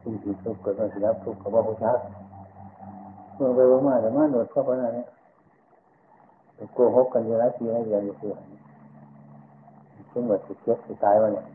[0.00, 1.98] ซึ่งที่ทุกข์เกิดมาสิรับทุกข์กับว่าหูจัก
[3.34, 5.08] เมื่อไปว่ามาแต่มาโดดเข้าไปนั่นเนี่ย
[6.74, 8.40] โกหกกันอยู่หลายปีหลายเดือนอยู่เพื่อน
[10.12, 11.46] ซึ่งว่าสิเจ็บสิตายวะเนี่ย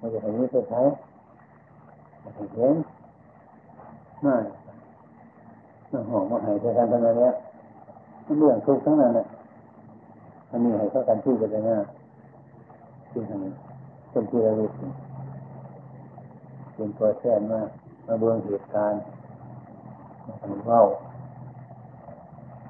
[0.00, 0.80] มันจะเห็นนี้ไปใช้
[2.56, 2.76] เห็น
[4.24, 4.44] มาก
[6.10, 7.32] หอมมาหายใจกันทั้งนั้นเนี่ย
[8.26, 9.26] มันเรื่องทุกข์ทั้งนั้นเนี่ย
[10.50, 11.76] อันนี้ให้เข้ากันที่กันเลยนะ
[13.10, 13.52] ที่ทางนี้
[14.12, 14.72] คนที่ระลึก
[16.74, 17.60] เป็นตัวแทนมา
[18.06, 19.00] มาเบื้องเหตุการณ์
[20.26, 20.82] มาทำเล่า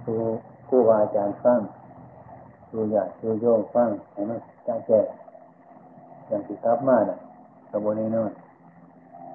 [0.05, 0.07] ค
[0.75, 1.61] รูครูอาจารย์ฟัง
[2.69, 5.01] ครูอยากครูโยงฟังให้มันจ้าแจ้
[6.27, 7.19] อย่างที่ครับมาน่ะ
[7.71, 8.33] กระบวนนอน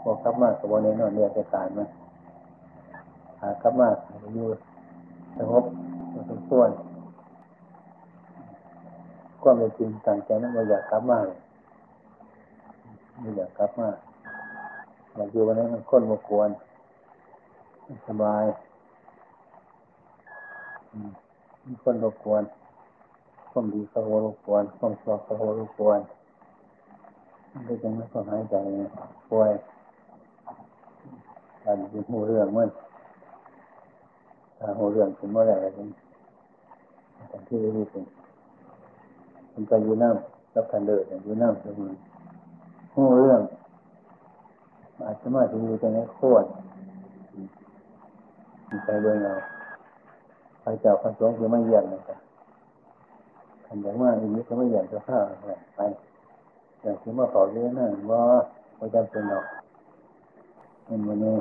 [0.02, 1.86] พอครับมากระบวนนอนเรียกการมา
[3.42, 3.96] หากลับมาก
[4.34, 4.48] อยู่
[5.38, 5.66] สงบ
[6.30, 6.70] สมควร
[9.44, 11.20] ก็ไม่จริงตั้งใจนั้นว่าอยากกลับมา
[13.20, 13.90] ไม่อยากกลับมา
[15.16, 16.50] อยากอยู่วันนี้มันค้นมากวน
[18.08, 18.44] สบาย
[20.94, 21.29] มี
[21.84, 22.44] คนรบกวน
[23.52, 26.00] ความดีเขารบกวนความชอบเขารบกวน
[27.64, 28.56] ไม่จังไม่ต้องหายใจ
[29.30, 29.52] ป่วย
[31.64, 32.70] การยู่หูเรื่องมัน
[34.58, 35.88] ถ้าหัวเรื่องถึงเมื่อไหร่เป็น
[37.30, 38.06] แต่ที่รู้สึก
[39.54, 41.94] มันไปอยู่น้ำรับกันเดินอยู่น้ำเสมอ
[42.94, 43.42] หัวเรื่อง
[45.06, 46.48] อาจจะมาถึงอยู่ตรงนี้โคตร
[48.70, 49.34] มันไปเบิ่งเรา
[50.70, 52.18] ไปเจ้าพระสงฆ์คือไม่เยี่ยมเลยจ้ะ
[53.66, 55.20] ขันอย่างว่าอันนี้ก็ไม่เยี่ยมจะข้า
[55.76, 55.80] ไป
[56.82, 58.22] อย่างที่มาขอเรื่องนั่นว่า
[58.78, 59.46] ไม่จำเป็นหรอก
[60.88, 61.36] มันวันนี้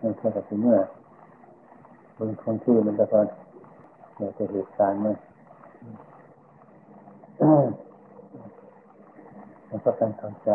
[0.00, 0.78] มันแค่แต่เมื่อ
[2.16, 3.26] บนคนที่อมันจะตอน
[4.16, 5.14] เดี๋ยวจะเหตุการณ์มัน
[9.68, 10.50] มันก็การเข้าใจ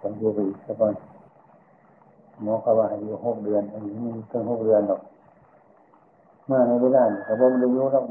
[0.00, 1.13] ต้องดูไปอีกสักวัน
[2.42, 5.00] หมอเขาว่าอายุหกเดือนอายุไม่ถึงหกเดือนหรอก
[6.50, 8.04] มาในไม่ได้เขาบอกมันอายุต้อง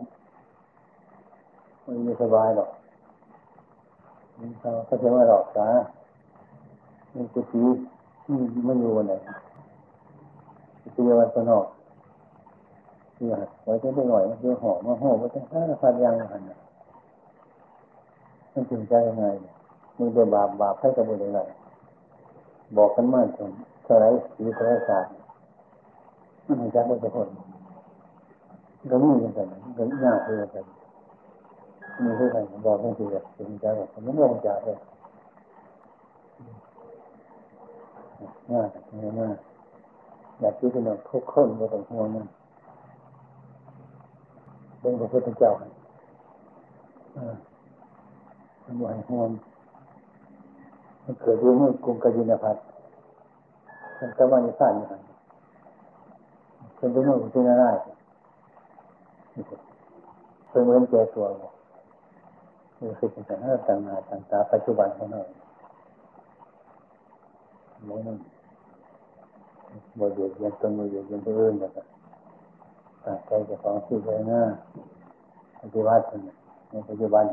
[1.86, 2.70] มันไม่สบายหรอก
[4.60, 5.68] เขาเขาจะมาหลอกษา
[7.16, 7.64] มันกุฏิ
[8.68, 9.14] มันอยู่ไหน
[10.82, 11.66] กุฏิวันสนอก
[13.14, 13.34] เพื่อ
[13.64, 16.42] ไว้จะได้หน่อยมันเพื่อหอมมาหอมมันจะห้าพันยังหัน
[18.54, 19.26] มันถึงใจยังไง
[19.98, 21.40] มึงจะบาปบาปให้กับมึงยังไง
[22.78, 23.52] บอกกันมากจน
[23.84, 25.12] เท่าไรสีเท่าไรศาสตร์
[26.46, 27.30] มันไม่จักว่าจะพ้น
[28.92, 29.40] ก็มีอย่างไร
[29.78, 30.66] ก็ยากเลยกัน
[32.04, 34.78] มีเท่าไหร่บอกไม่ถูกเลยถึงใจบอกมันไม่ลงจากเลย
[38.52, 38.68] ง่าย
[39.00, 39.38] ง่ายมาก
[40.40, 42.26] อยากที่จะนอนทุกคนก็ต้องห่วงมัน
[44.80, 45.66] เป็นพระพุทธเจ้ามั
[48.74, 49.30] นบ่ให้ห่วง
[51.04, 52.58] มันเกิดด้วยมือกรุงกยินพัท
[54.00, 55.14] มันก็มาในสานอย่างนี้
[56.78, 57.72] เป็นด้วยมือคุณน่าได้
[60.50, 61.54] เป็นเหมือนแก่ตัวบอก
[62.80, 63.36] นี่คือเป็นกา
[63.68, 65.22] ต่างหน้าต่างตาปัจจุบันของเรา
[67.86, 68.18] โน้น
[70.00, 71.72] บ่เดียดเยียนตนบ่เดียดเยียนตัวอื่นแบบ
[73.04, 74.42] ตั้งใจจะฟังสิ่งใดหน้า
[75.60, 76.04] ปฏิวัติ
[76.70, 77.26] ในปัจจุบัน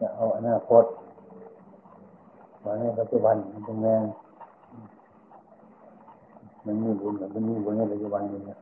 [0.00, 0.84] จะเอาอนาคต
[2.64, 4.02] มาในปัจจุบันมันเป็นแรง
[6.70, 8.58] มันมีบุญกับมันมีบุญในปัจจุบันนี่นะ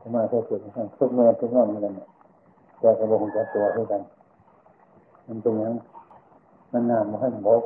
[0.00, 1.92] ทำไมเกิดเกิดขึ้นทุกเมื่อทุกน้องเหมือนกัน
[2.78, 4.02] แต่กระบอกจะตัวเท่ากัน
[5.26, 5.72] มันเป็นอย่าง
[6.72, 7.62] มันน้ำมันให้บก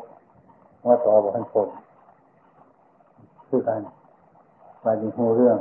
[0.87, 1.69] ว่าต่อบอกให้ผม
[3.49, 3.83] คือกัน
[4.83, 5.59] ไปในหูเรื่อง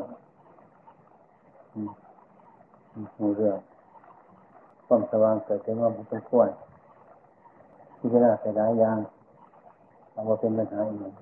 [3.18, 3.58] หูเรื่อง
[4.88, 6.50] ความสว่างเกิดขึ้นว่ามันเป็นควร
[7.98, 8.98] ที่จะน่าเสียดายยาง
[10.12, 11.14] เอาว่าเป็นปัญหาอีก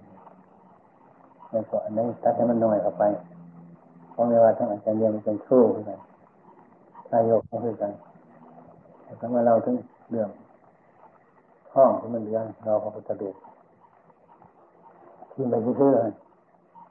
[1.52, 3.04] แล้วก็อันนี้ตัดให้มันน้อยเข้าไป
[4.12, 5.91] เพราะว่าทั้งอาจารย์เรียนมันเป็นครูขึ้นไป
[7.10, 7.91] ทายกก็คือกัน
[9.04, 9.75] แต่ถ้ามาเราถึง
[10.12, 10.30] เรื่อง
[11.73, 13.36] ห้องที่มันเรื่องเราพระพุทธรูป
[15.32, 15.97] ที่ไม่เชื่อ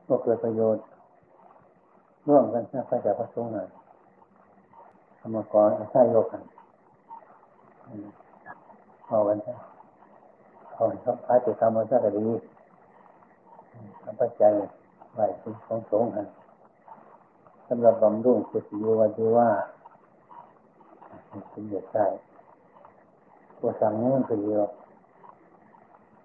[0.09, 0.83] ก็เกิดประโยชน์
[2.29, 3.69] ร่วมกันนะพระเจ้าพระสงฆ์หน่อย
[5.21, 6.43] ธรรมกรใช้โยกัน
[9.07, 9.78] เอากันใช่
[10.79, 12.29] เอาชอบพระติธรรมชาติดี
[14.03, 14.53] ทำปัจจัย
[15.13, 16.11] ไหวสิ่งของสงฆ์
[17.69, 19.49] สำหรับบำรุงสุติวัดีว่า
[21.51, 22.07] เป็นเด็กได้
[23.59, 24.65] ตัวสั่งนี้มันคือเดียว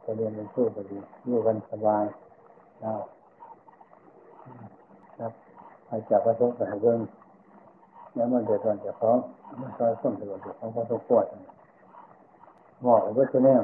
[0.04, 2.04] จะเรียนเป็นผู้ก็ดีอยู่กันสบาย
[2.82, 2.94] เอา
[5.18, 5.32] ครับ
[5.86, 7.00] ไปจากพระสงฆ์ไปเรื่อง
[8.16, 9.18] แล้วมันเดือดร้อนจากของ
[9.62, 11.26] มันซอยส้นเดือดร้อนจากของพระสงฆ์ปวด
[12.82, 13.56] หมอกไว้ตัวนี้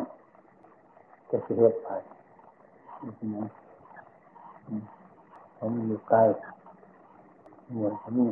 [1.29, 1.89] จะเสียไป
[5.57, 6.21] ผมอยู่ใกล้
[7.71, 8.25] เหมือนผมมี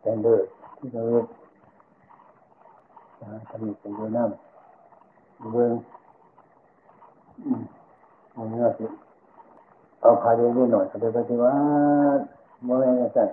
[0.00, 1.26] แตนเดอร์ที่เราเรียก
[3.48, 5.72] ทำเป็นเรือน้ำเบื้อง
[8.36, 8.86] มันเนื้อสิ
[10.00, 11.54] เอาพาเรียนนิดหน่อยก็เลยปฏิวั
[12.16, 12.22] ติ
[12.64, 13.24] โมแม่ใช่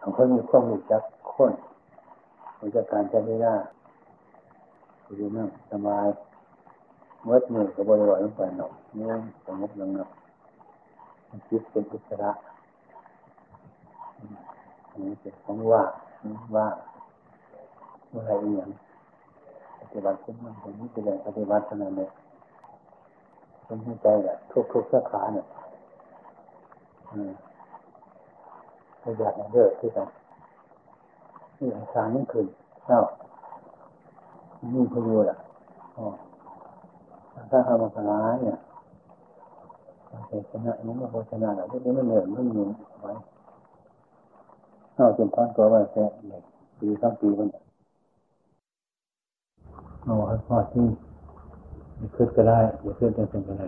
[0.00, 1.52] ของคนมีความรู้จักคน
[2.60, 3.54] รู้จักการจัดเวลา
[5.16, 6.06] อยู่นั่งสบาย
[7.28, 10.08] เมื่อมือกับบริวารลงไปหนอกเนื่องสงบลงหนัก
[11.48, 12.30] จิตเป็นอิสระ
[14.98, 15.82] นนี้เป็นของว่า
[16.56, 16.66] ว่า
[18.08, 18.70] เมื่อไรอย่าง
[19.80, 22.08] ปฏิบัติขึ้นมาผมนี่เป็นแรงปฏิบัติเท่านั้นเลย
[23.66, 25.46] ผมเข้าใจแหละทุกทุกสาขาเนี่ย
[27.10, 27.32] อืม
[29.18, 30.08] อยากเลิกที่กัน
[31.58, 32.44] นี่สารนั่คือ
[32.86, 33.00] เจ้า
[34.74, 35.36] นี่พยูล่ะ
[35.98, 36.06] อ๋อ
[37.50, 38.56] ถ้าทำมาขนาดเนี่ย
[40.26, 42.68] เชนะนี้มันโฆษณาแล้วที่นี้มันเหนื่อยมันหนุน
[43.00, 43.12] ไว้
[44.94, 46.04] เอาจนพันตัวไว้แค่
[46.80, 47.48] ปีสองปีมัน
[50.04, 50.86] เอาให้พอที่
[51.96, 53.66] อย่าขึ้นก็ได้อย่าขึ้นเป็นสิ่งก็ได้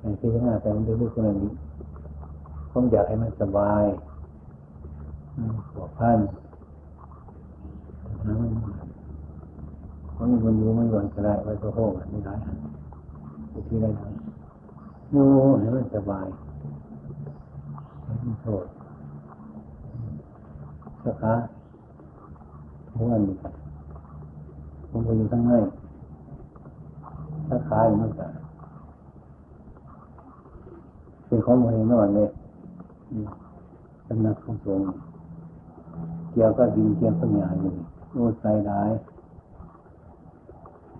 [0.00, 1.50] ในที่หน้าแต่มันเรื่องคนนี้
[2.70, 3.84] ผมอยากให้มันสบาย
[5.72, 6.18] หัวพัน
[10.28, 12.34] เขามีคนอยู่ไม่หย่อนก็ได้ไว้ตัวโหกไม่ได้
[13.68, 14.02] ที่ได้ไหม
[15.10, 15.24] อยู่
[15.60, 16.26] ให้มันสบาย
[18.04, 18.64] ไม่ต้องโทษ
[21.02, 21.38] สักครั้ง
[22.88, 23.36] ทุกวันนี้
[24.90, 25.52] ผมไปอยู่ข้างใน
[27.48, 28.26] ถ้าขายมันก็
[31.26, 32.28] เป็นของโมเห็นนอนเลย
[34.06, 34.86] สำนักของสงฆ์
[36.32, 37.72] เกี่ยวก็ดินเกี่ยวก็หยาอยู่
[38.12, 38.90] โอ้ใจร้าย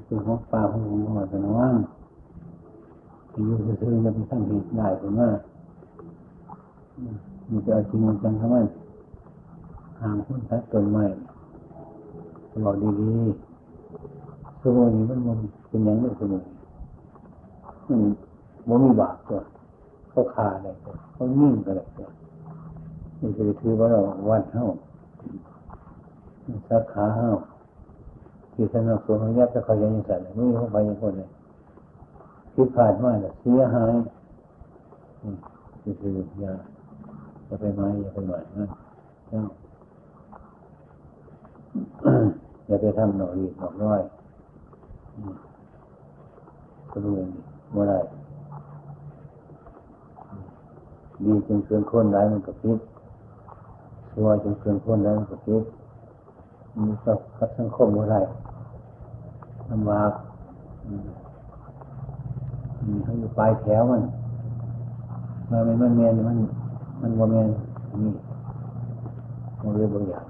[0.08, 1.76] เป็นของป่าของหลวงพ่อเป็นว่าง
[3.32, 5.28] ที่อยู่ซื่อๆจะไปทั้างเหตุได้ผมว่า
[7.48, 8.66] มีไปเอาจริงจังทั้งนั้น
[10.00, 11.04] ห่างพ้นทัดต้นไม้
[12.64, 16.42] บอกดีๆสมุนนี้มันมันเป็นอย่างนี้สมุน
[17.88, 18.00] มัน
[18.68, 19.38] มันมีบาปตัว
[20.10, 22.08] เขาขาอะไรตัวเขายิ่งอะไรตัว
[23.20, 24.66] นี่คือถือว่าเราวันเท่า
[26.68, 27.30] สักขาเท่า
[28.60, 31.28] ที่สนับสนุนยับจะคอยยังสั่นไม่มีเขาไปยังคนเลย
[32.54, 33.92] คิดผ่านมากเสียหาย
[36.00, 36.52] คืออย่า
[37.46, 38.66] อย่าไปไม้อย่าไปหมายนะ
[39.28, 39.42] เจ้า
[42.66, 44.00] อย่าไปทำหน่อยหน่อยน้อย
[46.90, 47.42] ก็รู้เองนี้
[47.72, 47.94] เมื่อไร
[51.24, 52.78] ดีจนเกินคนได้มันก็พิษ
[54.10, 55.64] ชั่วจนเกินคนได้มันก็พิษ
[56.84, 58.16] มีก็คัดสังคมเมื่อไร
[59.70, 60.12] ลำบาก
[63.04, 64.02] เขาอยู่ปลายแถวมัน
[65.50, 66.38] มาเป็นมันเมียนมัน
[67.00, 67.48] มันว่าเมียน
[68.04, 68.12] นี่
[69.62, 70.24] มันเรื่องบางอย่าง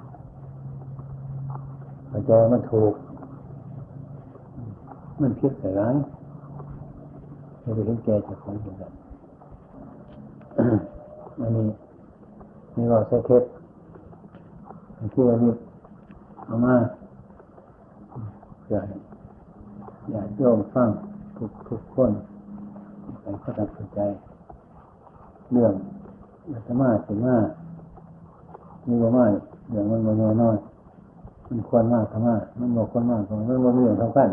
[2.10, 2.92] พอใจมันถูก
[5.20, 5.94] มันคิดแต่ร้าย
[7.60, 8.92] เราไปเห็นแก่จากของอย่างนั้น
[11.40, 11.66] อันนี้
[12.74, 13.42] นี่เราใช้เคส
[15.12, 15.52] ที่เรานี่
[16.44, 16.74] เอามา
[18.70, 19.07] อยากอ
[20.14, 20.88] ยากโยมฟัง
[21.36, 22.10] ทุกทุกคน
[23.20, 23.98] ไปก็ตัดสินใจ
[25.52, 25.72] เรื่อง
[26.52, 27.36] อาตมาถึงมา
[28.86, 29.24] มีว่ามา
[29.68, 30.56] เรื่องมันโมโนน้อย
[31.48, 34.28] มันควรมากธรรมะมันบอกควรมากตรงนั้นมันเรื่องสำคัญ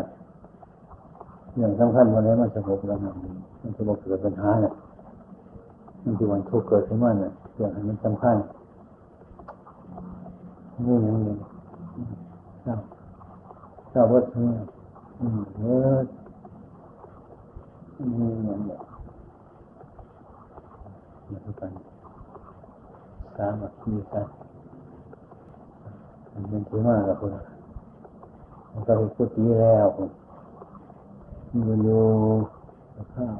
[1.54, 3.30] เรื่องสำคัญวันนี้มันสงบระงับดี
[3.62, 4.72] มันจะบอกเกิดปัญหาเนี่ย
[6.04, 8.36] มันจะวันทุกข์เกิดขึ้นมาเนี่ยเรื่องนี้สำคัญ
[10.86, 11.34] นี่อย่างหนี้
[12.62, 12.74] เศร้า
[13.90, 14.75] เศร้าวัดนี้
[15.20, 15.62] อืมเอ
[15.94, 15.98] อ
[17.98, 18.76] นี่อย่างนี้
[21.28, 21.70] อย่าพูดกัน
[23.36, 24.26] สามัคคีกัน
[26.32, 27.30] มันเป็นที่มากกับคน
[28.72, 30.10] มันก็เป็นพุทธีแล้วคน
[31.68, 32.02] มันอยู่
[33.14, 33.34] ข้าว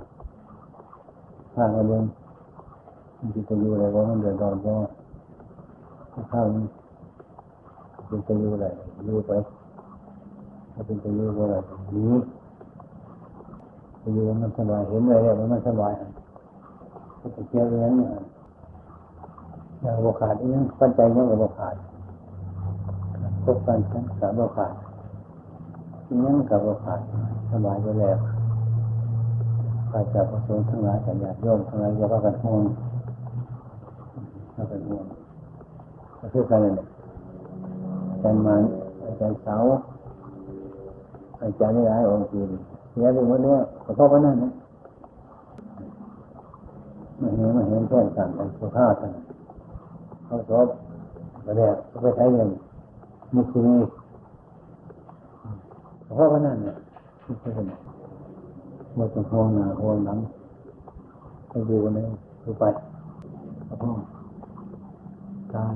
[1.54, 1.92] ข้าวอะไร
[3.18, 4.74] มันจะอยู่อะไรวะมันเดือดร้อนก็
[6.32, 6.44] ข้าว
[8.10, 8.66] มันจะอยู่อะไร
[9.04, 9.32] อยู่ไป
[10.78, 12.12] ถ้าเป็นจะอยู่อะไรตรงนี้
[14.02, 15.92] จะอยู่มันสบายเห็นอะไรแล้วมันสบาย
[17.20, 18.08] ก็จะเกี่ยวอย่างนี้
[19.80, 21.76] อย่างบกขาดยังปัจจัยยังกับบกขาด
[23.44, 24.74] พบกันชั้นสามบกขาด
[26.24, 27.00] ยังกับบกขาด
[27.50, 28.18] สบายไปแล้ว
[29.90, 32.62] พระเจ้าประสงค์ทั้งหลายแต่ญาติโยมทั้งหลายอย่าว่ากันห่วง
[34.54, 35.04] อย่ากันห่วง
[36.20, 36.72] ก็คือกันเลย
[38.10, 38.62] อาจารย์มัน
[39.04, 39.56] อาจารย์เสา
[41.42, 42.48] อาจารย์นี่หลายองค์จีน
[42.94, 44.50] เนี่ยเป็นวันนี้ขอโทษวันนั้นนะ
[47.20, 49.10] มาเห็นมาเห็นแค่ต่งกันสุภาพกัน
[50.26, 50.66] เขาสอบ
[51.44, 52.48] มาแล้วเขาไปใช้เงิน
[53.34, 53.62] มีคุย
[56.04, 56.74] ขอโทษวันนั้นเนี่ย
[57.24, 57.72] ไม่ใช่ไหม
[58.94, 60.18] เมื่อต้องห่วงหน้าห่วงหลัง
[61.48, 62.04] ไปดูนเลย
[62.42, 62.64] ดูไป
[63.68, 64.00] ขอโทษ
[65.54, 65.74] ตาย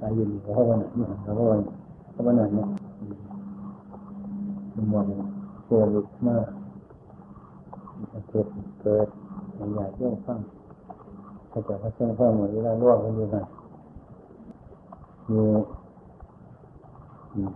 [0.00, 0.90] ตายอยู่ขอโทษวันนั้น
[1.24, 1.60] ขอโทษวัน
[2.14, 2.68] ขอโทษวันนั้นเนี่ย
[4.74, 5.04] มันบอก
[5.66, 5.88] เกิด
[6.26, 6.46] มาก
[8.28, 8.46] เกิด
[8.80, 9.08] เกิด
[9.58, 10.40] มันอยากเรื่องฟัง
[11.50, 13.42] ถ้าเกิดพระเจ้าพ่อเหมือนเวลาล่วงกันอยู่นะ
[15.28, 15.46] อยู่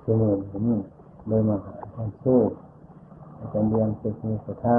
[0.01, 0.79] เชื่อมือผมนี่
[1.29, 2.41] เลยมาอาจารย์สู้
[3.39, 4.79] อาจารย์เรียนเป็นมือสุท้า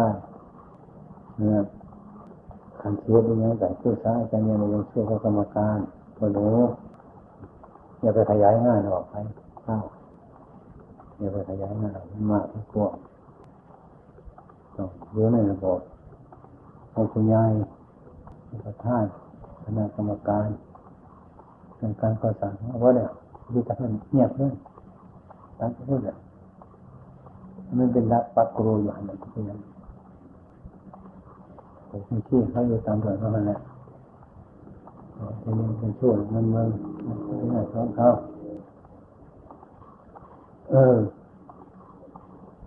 [1.40, 1.66] นะครับ
[2.82, 5.78] ขันเทียบยังแต่ผู้ซ้าอาจารย์เรียนยังช่วยกรรมการ
[6.18, 6.60] ก็รู้
[8.02, 9.16] อย่าไปขยายงานออกไป
[9.64, 9.78] เข้า
[11.20, 11.92] อย่าไปขยายงา
[12.32, 12.86] มากที่กลัว
[14.76, 15.80] ต้องรู้ในระบบ
[16.94, 17.52] ของคุณยาย
[18.66, 19.06] ประธาน
[19.64, 20.48] คณะกรรมการ
[21.78, 23.10] เป็นการก่อสร้างเอาไว้เนี่ย
[23.54, 24.54] ที่ทำให้เงียบเลย
[25.60, 26.16] ตั้งพูดเลย
[27.78, 29.60] มันเป็นรักปักกรูอยู่หันนั้นที่นั้น
[31.90, 33.60] ผมที่เขาอยู่ตามเรื่องเขาแหละ
[35.42, 36.68] ทีนี้เป็นช่วงมันมัน
[37.26, 38.08] ที่ไหนของเขา
[40.72, 40.98] เออ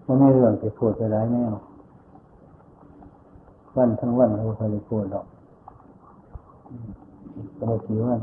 [0.06, 1.52] มันไม่เรื่องที่พูดไปหลายแนว
[3.76, 5.26] วันทั้งวันเราเคยพูดหรอก
[7.58, 8.14] ปกติว่า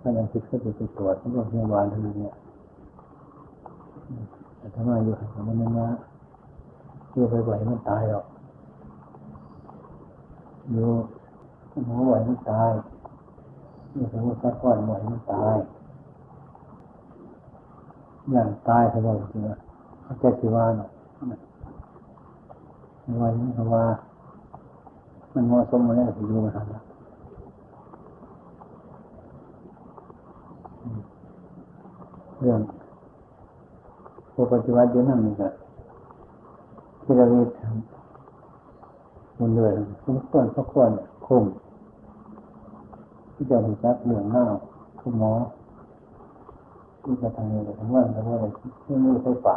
[0.00, 5.88] ถ้าเราคิดก็จะไปตรวจที่โรงพยาบาลเท่านั้นเนี่ยามอยู่หันมันนะ
[7.12, 8.26] อยู่ไปไหวมันตายหรอก
[10.70, 10.88] อยู่
[11.86, 12.70] หมอไหวมันตาย
[13.92, 15.56] อยู่สมมติสักวันไหวมันตาย
[18.34, 20.88] ย่างตายเขาบอกจริงๆเขาแก้สิว่าเนาะ
[23.18, 23.84] ไหวมันก็ว่า
[25.34, 26.82] มันเหมาะสมมาแล้วที่อยู่มาทำแล้ว
[32.40, 32.60] เรื่อง
[34.32, 35.48] ผู้ปฏิบัติอยู่นั่นนี่ก็
[37.02, 39.74] ที่เรามีทำมันเลย
[40.04, 40.90] ทุกคนทุกคน
[41.26, 41.44] คุ้ม
[43.34, 44.44] ที่จะรู้จักเรื่องหน้า
[45.00, 45.32] คุณหมอ
[47.02, 48.50] ที่จะทำอะไรทั้งวันทั้งวัน
[48.84, 49.56] ที่มีไฟป่า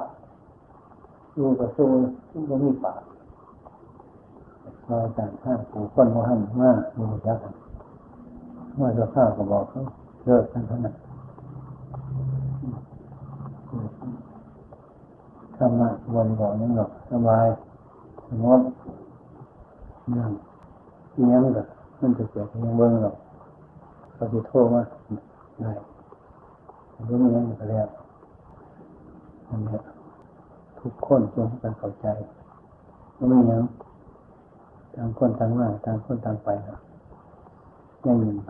[1.35, 1.87] อยู่กับสู้
[2.29, 2.93] ที่ก็มีป่า
[4.85, 7.57] คอยต่างข้างผู้นว่าหันมากมีจักษ์
[8.75, 9.79] เมื่อจะข้าวก็บอกเขา
[10.25, 10.95] เลิกกันเท่านั้น
[15.57, 17.45] ธรรมะวันก่อนนั่งหรอกสบาย
[18.27, 18.61] สงบ
[20.09, 20.31] เรื่อง
[21.13, 21.63] ที่ยังก็
[21.99, 23.15] มันจะเกิดยังเบิ้งหรอก
[24.15, 24.81] เขาจะโทษมา
[25.61, 25.71] ได้
[27.07, 27.87] รู้ไม่ยังก็แล้ว
[29.47, 29.77] อันนี้
[30.79, 32.07] ทุกคนจงกันเข้าใจ
[33.29, 33.63] ไม่ยัง
[34.95, 36.79] ต่างคนต่างมาต่างคนต่างไปครับ
[38.05, 38.49] ยังยืนไป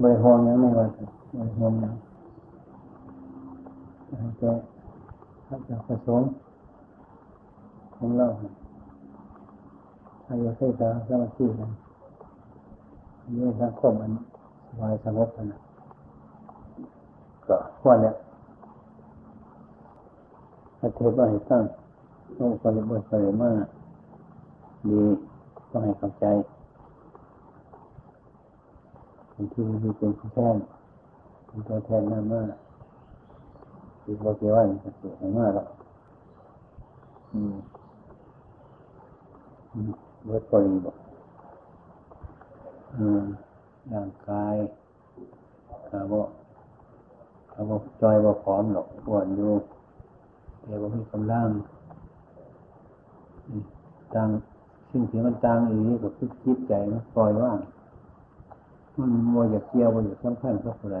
[0.00, 0.90] ใบห่วงยังไม่วัน
[1.34, 1.94] ใบห่วงยัง
[4.38, 4.42] แก
[5.46, 6.28] พระเจ้าประสงค์
[7.96, 8.26] ของเรา
[10.26, 10.70] อายุเท่า
[11.06, 11.70] สมาธิกัน
[13.36, 14.12] นี่สังคมมัน
[14.66, 15.67] สบายสงบนะ
[17.48, 18.14] ก็ควรเนี่ย
[20.80, 21.62] ประเทศว่าให้ตั้ง
[22.36, 23.64] ต้องคนเบิดคนมาก
[24.88, 25.00] ดี
[25.70, 26.26] ต้องให้เข้าใจ
[29.34, 30.56] บางทีมีเป็นผู้แทน
[31.46, 32.52] เป็นตัวแทนหน้ามาก
[34.04, 35.68] อีกว่าเกี่ยวว่าจะเสียมากหรอก
[37.32, 37.54] อืม
[40.24, 40.96] เบิดพอดีบอก
[42.96, 43.24] อืม
[43.92, 44.54] ร่างกาย
[45.90, 46.28] กาบอก
[47.60, 49.52] กาบอกจอยบอกพร้อมหรอกอ้วนอยู่
[50.64, 51.48] แต่ว่ามีกำลัง
[54.14, 54.28] ต่าง
[54.90, 57.58] สิ่งที่มันต่างอีกก็คือคิดใจมันปล่อยว่าง
[58.98, 60.96] มันมัวอยากเกี่ยวมัวอยากสำคัญกับอะไร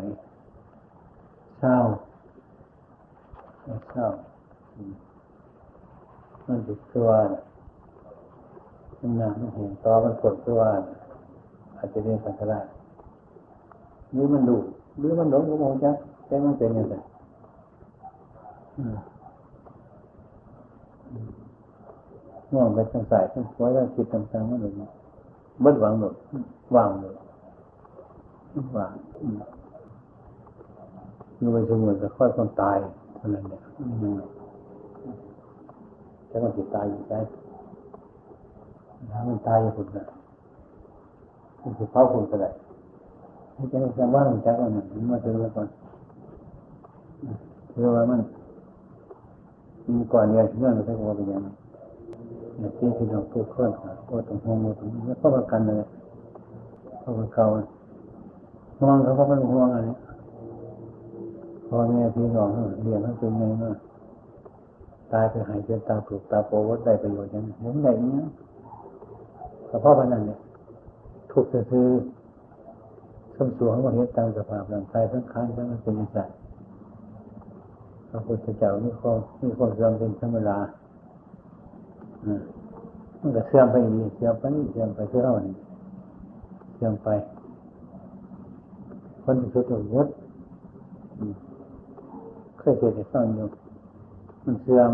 [1.60, 1.76] เศร้า
[3.92, 4.06] เศร้า
[6.46, 7.08] มันติดตัว
[9.00, 10.60] มันหนามันเห็นต่อมันปวดตัว
[11.76, 12.52] อาจจะเรียนสังขาร
[14.12, 14.56] หรือมันดู
[14.98, 15.96] หรือมันหลงก็มองจัก
[16.28, 16.94] แต่มันเป็นย่างไร
[22.52, 24.74] มองไปทางสายทางขวาทางคิดต่างๆมันหลุด
[25.64, 26.14] บัดหวังหลุด
[26.76, 27.16] วางหลุด
[28.76, 28.90] วาง
[31.38, 32.76] อยู่ไปสมุนจะค่อยคนตาย
[33.16, 33.62] เท่านั้นเนี่ย
[36.30, 37.18] จะต้องติดตายอยู่ใช่
[39.12, 40.04] ถ้ามันตายอยู่คนละ
[41.62, 42.50] มันจะเผาคนก็ได้
[43.54, 45.66] ให้จะให้ว่างจักว่ามันมาถึงแล้วก่อน
[47.80, 48.20] คือว่ามัน
[49.94, 51.54] มีก่อนเรียนเรื่องอะไรก็ว่าเป็นอย่างนั้น
[52.58, 53.70] อย่างที่ที่เราพูดขึ้น
[54.08, 55.76] ก็ต้องห่วงตรงนี้แล้วก็ประกันเลย
[57.00, 57.44] เขาเป็นเขา
[58.80, 59.88] ห่วงเขาก็เป็นห่วงอะไร
[61.68, 62.48] พ่อแม่พี่น้อง
[62.82, 63.76] เรียนเขาเป็นไงมาก
[65.12, 68.26] ตายไปหายเจนตาปลูกตาโปวัดได้ประโยชน์ยังเห็นได้เนี้ย
[69.68, 70.38] เฉพาะวันนั้นเนี่ย
[71.30, 71.86] ถูกซื้อ
[73.36, 76.20] สมสู่ของประเทศตามสภาพร่างกายทั้งค้างทั้งเป็นอย่างไร
[78.10, 79.10] พระพุทธเจ้ามีข้อ
[79.42, 80.58] มีข้อเสื่อมเป็นธรรมดา
[83.20, 85.56] มันก็เสื่อมไปนี่เสื่อมไปนี่เสื่อมไปเสื่อมนี่
[86.74, 87.08] เสื่อมไป
[89.22, 90.08] คนที่สุดตัวยุด
[92.58, 93.46] เคยเห็นในฟังอยู่
[94.44, 94.90] มันเสื่อม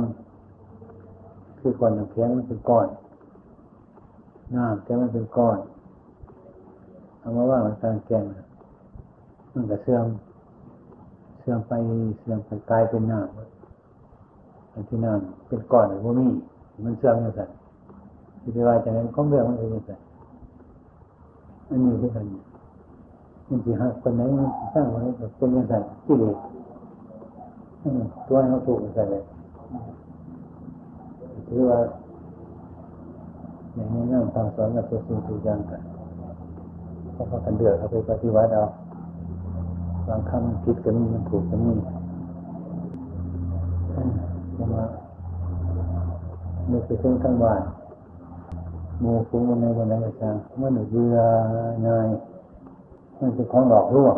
[1.58, 2.88] คือก่อนน้ำเพียงมันเป็นก้อน
[4.54, 5.58] น้ำแต่มันเป็นก้อน
[7.18, 8.24] เอามาว่ามันกลางแกง
[9.54, 10.04] มันก็เสื่อม
[11.45, 11.72] สื่อมไป
[12.20, 16.26] เสื่อมไปกลายเป็นน้ำอันที่น้ำเป็นก้อนหรือว่ามี
[16.84, 17.42] มันเสื่อมอย่างไร
[18.40, 19.92] ที่ไปว่าจากนั้นของเรื่องมันเป็นอย่างไร
[21.68, 22.26] อันนี้ที่กัน
[23.49, 25.74] มันจะหักคนไหนมันจะสร้างอะไรเป็นอย่างไร
[26.07, 26.36] กิเลส
[28.26, 29.22] ตัวเขาถูกกันเลย
[31.49, 31.78] ถือว่า
[33.74, 35.82] อย่างนี้นั่งฟังสอนกับตัวสิ่งทุกอย่างกัน
[37.12, 38.64] เพราะเขากันเดือดเขาไปปฏิวัติเอา
[40.09, 41.72] บางครั้งมันผิดก็มีมันถูกก็มี
[44.57, 44.84] จะมา
[46.68, 47.62] เมื่อไปถึงทั้งวัน
[49.00, 51.16] โมฟุ้งวันในวันใดก็ตามเมื่อหนูเบื่อ
[51.86, 52.07] นาย
[53.18, 54.16] มันเป็นของหลอกลวง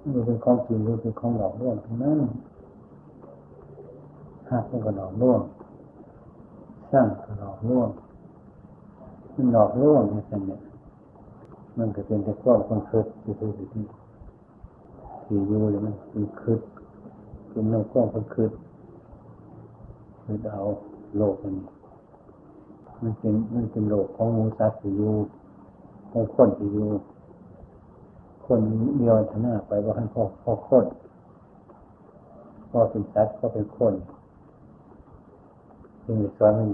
[0.00, 2.18] มันเป็นของจริงหรือเป็นของหลอกลวงทั้งนั้น
[4.50, 5.40] หักมันก็หลอกล่วง
[6.92, 7.88] สร้างก็หลอกล่วง
[9.34, 10.60] มันหลอกล่วงในสันเนี่ย
[11.78, 13.84] มันก็เป็นแต่ความคนเคิดที่คือที่
[15.28, 16.60] ที่อยู่เลยมันเป็นคิด
[17.50, 18.50] เป็นน้ำความคนคิด
[20.22, 20.64] คือเอา
[21.16, 21.54] โลกมัน
[23.02, 25.12] มันเป็นมันเป็นโลกของมูสัตว์ที่อยู่
[26.10, 26.88] ของคนที่อยู่
[28.46, 28.60] คน
[28.98, 30.86] เดียวชนะไปว่าท่านพ่อพ่อคน
[32.70, 33.94] พ่อเป็นสัตว์พ่อเป็นคน
[36.04, 36.70] จึงสอนมัน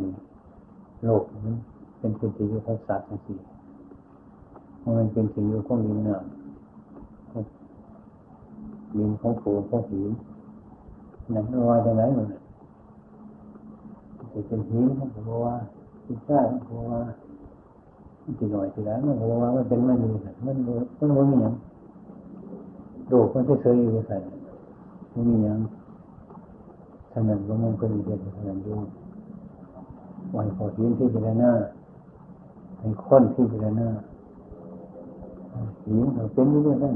[1.04, 1.56] โลกนั้น
[1.98, 3.38] เป็นเป็นที่อยู่ของสัตว์ทั้งสี่
[4.98, 6.43] มันเป็นที่อยู่ของดินน้ำ
[8.98, 10.10] ดินของผูของหิน
[11.34, 12.26] นั่นว่าจะไหนมัน
[14.32, 15.54] จะเป็นหินมันก็บอกว่า
[16.04, 17.00] เป็นใช่มันก็บอกว่า
[18.38, 20.10] ทีหน่อยทีแล้วมันก็บอกว่ามันเป็นมันนี่
[20.46, 21.54] มันมันมันมีอย่าง
[23.08, 24.16] โลกมันเฉยๆอยู่ใส่
[25.12, 25.58] มันมีอย่าง
[27.12, 28.74] ฉะนั้นว่ามันก็มีเด่นฉะนั้นอยู่
[30.34, 31.52] วันพอหินที่จะได้หน้า
[32.78, 33.88] เป็นค้นที่จะได้หน้า
[35.84, 36.94] หินมันเป็นเรื่องนั้น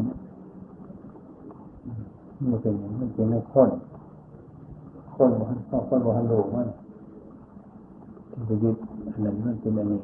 [2.38, 3.70] มันเป็นอย่างมันเป็นเรื่องค้น
[5.14, 6.68] ค้นว่าค้นว่าโลกมัน
[8.32, 8.76] ที่ไปยึด
[9.12, 10.00] อันนั้นมันเป็นอันนี้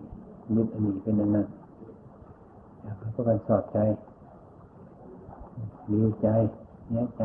[0.57, 1.47] ยึดอันนี้เป็นอันนั้น
[2.83, 3.79] อยากให้พวกกันสอบใจ
[5.91, 6.27] ดีใจ
[6.85, 7.23] เสียใจ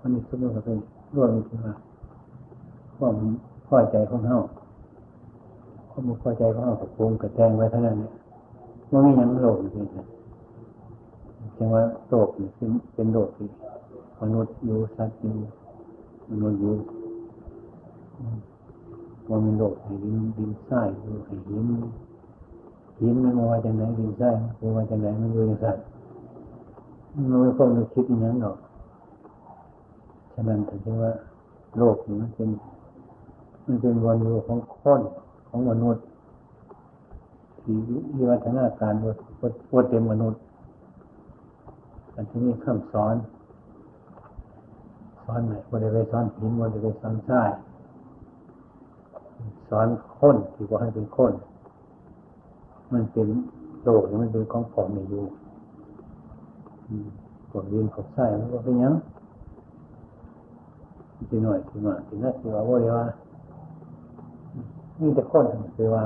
[0.00, 0.78] มันนี่สุดมันก็เป็น
[1.16, 1.72] รวมขึ้นมา
[2.96, 3.14] ความ
[3.66, 4.38] พอใจของเฮา
[5.90, 8.12] ความพอใจของเฮากับปรุงกับแทงไว้เท่านั้นเนี่ย
[8.90, 10.21] ว่ามีอยังโลกอยู่ที่นั่
[11.56, 13.48] จังว่าโลกเป็นเป็นโลกที่
[14.20, 15.34] มนุษย์อยู่สัตว์อยู่
[16.30, 16.74] มนุษย์อยู่
[19.28, 21.66] ว่ามีโลกให้ดินดินทรายอยู่ให้หิน
[22.98, 25.82] หินมันมาว่าจากไหนดินทรายมันมาจากไหนมันอยู่ในสัตว์
[27.14, 28.56] มันไม่ต้องคิดอย่างนั้นหรอก
[30.32, 31.12] ฉะนั้นถึงว่า
[31.78, 32.48] โลกนี้มันเป็น
[33.66, 35.00] มันเป็นวันอยู่ของคน
[35.48, 36.04] ของมนุษย์
[37.60, 37.76] ที่
[38.16, 38.92] วิวัฒนาการ
[39.72, 40.40] วัดเต็มมนุษย์
[42.14, 43.14] อันที่นี้คำสอน
[45.24, 47.50] สอนไหนวันใดไปสอนหินวันใดไปสอนทราย
[49.68, 49.88] สอน
[50.18, 51.32] คนที่ว่าให้เป็นคน
[52.92, 53.28] มันเป็น
[53.82, 55.24] โลกมันเป็นของผมมีอยู่
[57.50, 58.94] ผลดินของทรายมันก็เป็นยัง
[61.30, 63.04] ทีหน่อยทีมาทีนั้นทีว่าว่าเดี๋ยว่า
[65.00, 65.44] นี่แต่คน
[65.76, 66.02] คือว่า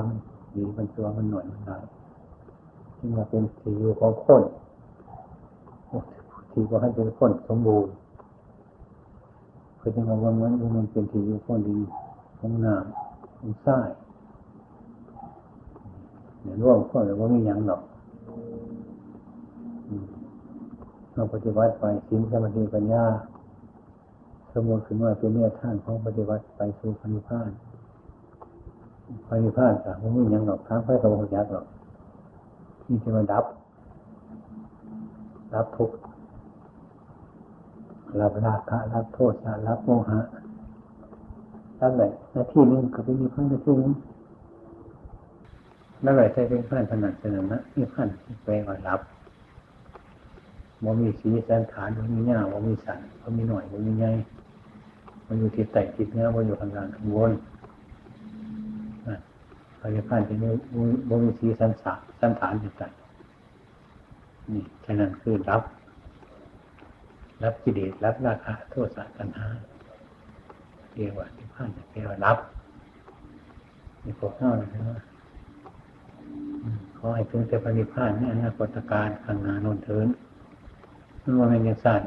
[0.53, 1.77] ดีมันตัวมันหน่อยมันได้
[2.97, 4.41] ที่มาเป็นสีอยู่ของคน
[6.59, 7.93] ที่ก็ให้เป็นคนสมบูรณ์
[9.79, 11.77] คือจะมาว่ามันมันเป็นสีอยู่ขอดี
[12.39, 13.89] ของน้ำของทราย
[16.41, 17.81] เนี่ยร่วมคนหรือว่ามีอย่างหรอก
[21.13, 23.05] เราปฏิบัติไปสิ้นสมาธิปัญญา
[24.53, 27.51] สมมติขึ้นว่าเป็นเนี่ยท่านของปฏิบัติไปสู่พันิพาน
[29.27, 31.65] พันิพานค่ะมันไม่ยังหรอกทางไปกับพระยักษ์หรอก
[32.87, 33.45] นี่จะมาดับ
[35.55, 35.97] รับทุกข์
[38.21, 39.33] รับราคะรับโทษ
[39.67, 40.19] รับโมหะ
[41.81, 43.93] รับไหนหน้าที่นึงกับเป็นนิพพานหน้าที่นึง
[46.03, 48.07] นั่นแหละใช้เป็นพันถนัดสนอนะนิพพาน
[48.43, 48.99] แปลว่ารับ
[50.83, 54.11] มันมีสีสันฐานมันมีหน้ามันมีสันมันมีหน่อยมันมีใหญ่
[55.27, 57.31] มันอยู่ที่ไต่ทิศเนื้อมันอยู่ข้างล่างข้างบน
[59.79, 60.51] พระพันธ์ที่นี่
[61.09, 62.91] มันมีสีสันสาสันฐานต่าง
[64.53, 65.61] นี่แค่นั้นคือรับ
[67.43, 69.47] รับกิเลสรับราคะโทษสารตัณหา
[70.95, 72.37] เรียกว่าที่พันเรียกว่ารับ
[74.03, 75.03] นี่พวกเท่านั้นนะ
[76.97, 80.07] ขอให้ถึงแต่ปณิพานในอนาคตการข้างหน้านนเทิน
[81.21, 82.01] มันว่าเป็นยังสั่น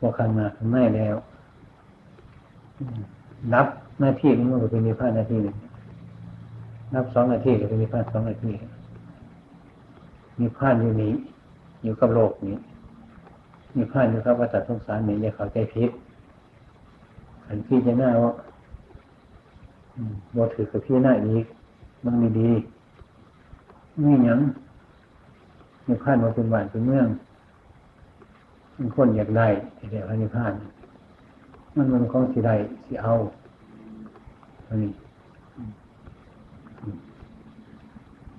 [0.00, 1.16] ว่าข้างหน้าข้างในแล้ว
[3.52, 3.66] นับ
[4.00, 5.56] หน้าที่นี้มันก็เป็นนิพพานหน้าที่หนึ่ง
[6.94, 8.52] นับสองนาทีก็เป็นนิพพานสองนาที
[10.40, 11.12] นิพพานอยู่นี้
[11.82, 12.56] อยู่กับโลกนี้
[13.76, 15.90] นิพพานอยู่กับวัฏสงสารนี้อย่าเข้าใจผิด
[17.46, 18.32] อันพี่จะหน้าว่า
[20.36, 21.44] บถือกับพี่หน้าอีก
[22.04, 22.50] มันไม่ดี
[24.00, 24.40] ไม่ยัง
[25.88, 27.08] นิพพานมาเป็นบ้านเป็นเมือง
[28.76, 29.48] มันคนอยากได้
[29.90, 30.52] เดี๋ยวพระนิพพาน
[31.76, 32.54] มันมันของสิได้
[32.86, 33.12] สิเอา
[34.68, 34.92] อันนี้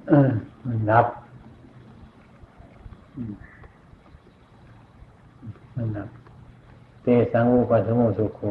[0.08, 0.30] เออ
[0.66, 1.06] มันรับ
[3.16, 3.22] มั
[5.86, 6.10] นรับ
[7.02, 8.42] เตสังอุปสมุสุโข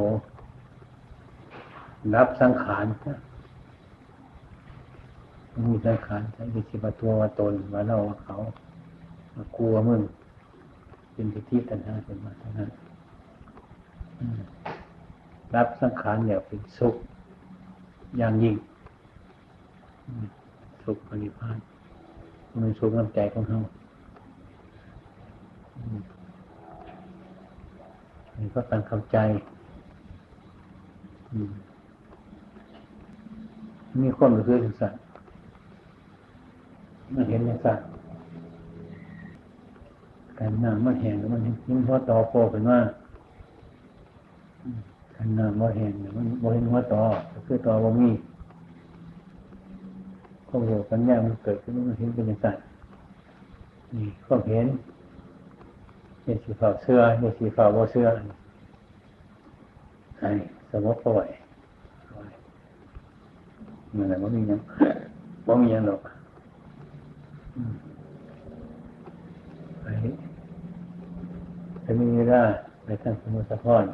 [2.14, 2.86] รับสังขาร
[5.64, 8.36] มีสังขารใช้ดิสิบตัวว่าตนว่าเราว่าเขา
[9.56, 10.00] กลัวมึง
[11.12, 12.70] เป็นทิฏฐิตัณหาเป็นมาเท่านั้น
[15.54, 16.94] รับสังขารอย่างเป็นสุข
[18.18, 18.56] อย่างยิ่ง
[20.84, 21.58] สุขปริพาน
[22.62, 23.60] มันสุขน้ำใจของเขา
[28.35, 29.18] มนี่ก็การเข้าใจ
[31.32, 31.51] อืม
[34.03, 34.99] มีคนก็คือถึงสัตว์
[37.14, 37.85] มันเห็นอย่างสัตว์
[40.39, 42.78] การน้ำมันแห้งแล้วมันยิ่งหัวต่อโผล่ขึ้นมา
[45.16, 47.03] การน้ำมันแห้งเนี่ยมันบ่เห็นหัวต่อ
[47.47, 48.11] คือต่อบ่มี
[50.49, 52.62] ความรู้ปัญญามันเกิดขึ้นมันเห็นเป็นสัตว์
[53.95, 54.66] นี่ความเห็น
[56.24, 58.06] เห็นสีฟ้าเสื้อเห็นสีฟ้าบ่เสื้อ
[60.18, 60.30] ไอ้
[60.70, 61.28] สมมติปล่อย
[63.96, 64.60] มันอะไรว่มียัง
[65.46, 66.00] ว่มียังหรอก
[67.56, 67.74] อืม
[69.82, 69.86] ไป
[71.82, 72.42] ไปมีเวลา
[72.84, 73.84] ไปทางสมุทรสาคร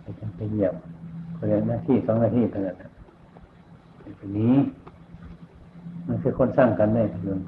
[0.00, 0.74] ไปทางไปเยี่ยม
[1.36, 2.90] คนละหน้าที่สองหน้าที่เท่านั้นนะ
[4.18, 4.54] ทีนี้
[6.06, 7.40] มันคือคนสร้างกันได้ทุน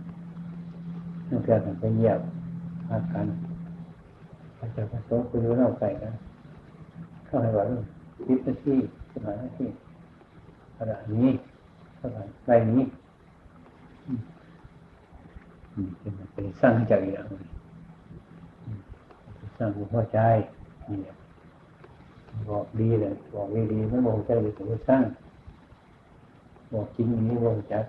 [1.29, 2.21] นั่นคือการไปเยี่ยม
[2.89, 6.15] พากันพระเจ้าพระสงฆ์คุยเล่าไก่กัน
[7.27, 7.65] เข้าให้ว่า
[8.25, 8.79] คิดหน้าที่
[9.13, 9.69] สถานหน้าที่
[10.79, 11.29] ขณะนี้
[11.97, 12.83] เท่าไหร่ไรนี้
[16.33, 17.43] เป็นสร้างใจากอีกอย่างหนึ่ง
[18.65, 18.81] อืม
[19.57, 20.19] สร้างหัวใจ
[20.91, 20.99] นี่
[22.49, 25.05] บอกดีเลยบอกดีดีไม่บอกใจเลยถึงสร้าง
[26.73, 27.87] บอกจริงนี้บอกจัด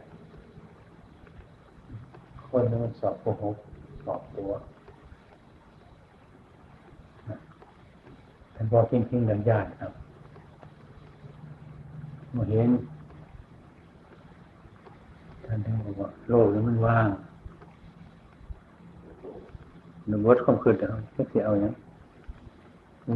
[2.50, 3.56] คนนั้นมันสอบโกหก
[4.06, 4.52] สอบตัว
[8.68, 9.92] ท่านบอกจริงจริงดังญาติครับ
[12.36, 12.70] มาเห็น
[15.46, 17.08] ท่านถึงบอกว่าโลกนี้มันว่าง
[20.08, 21.74] หนึ่งวัดความคืดแต่เขาจะเอาอย่าง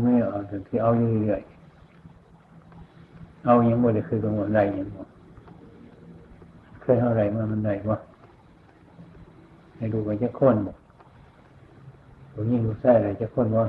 [0.03, 1.41] ไม่เอาแต่ที่เอาอยู่เรื่อย
[3.45, 5.03] เอาอย่างบ่ได้คือตรงว่าไรอย่างบ่
[6.81, 7.97] เคยเท่าไรมามันไรวะ
[9.75, 10.73] ให้ดูไปจะค้นบ่
[12.33, 13.63] ผมยิ่งรู้ใส่อะไรจะค้นว่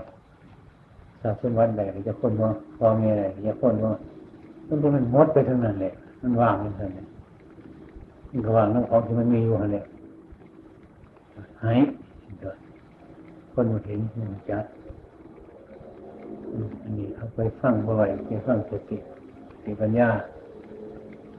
[1.22, 3.92] ทราบสมบัติใดจะคนว่าพอมีอะไรจะคนว่า
[4.68, 7.06] มันก็มันมดไปทั้งนั้นแหละมันว่างมันเท่านั้น
[8.30, 9.84] มันก็ว่างน้ำของที่มันมีอยู่นั่นแหละ
[11.62, 11.78] หาย
[12.40, 12.56] เกิด
[13.52, 14.00] คนมาเห็น
[14.30, 14.64] มันจัด
[16.52, 18.96] อืมอันนี้เอาไปฟังบ่อยไปฟังสติ
[19.52, 20.08] สติปัญญา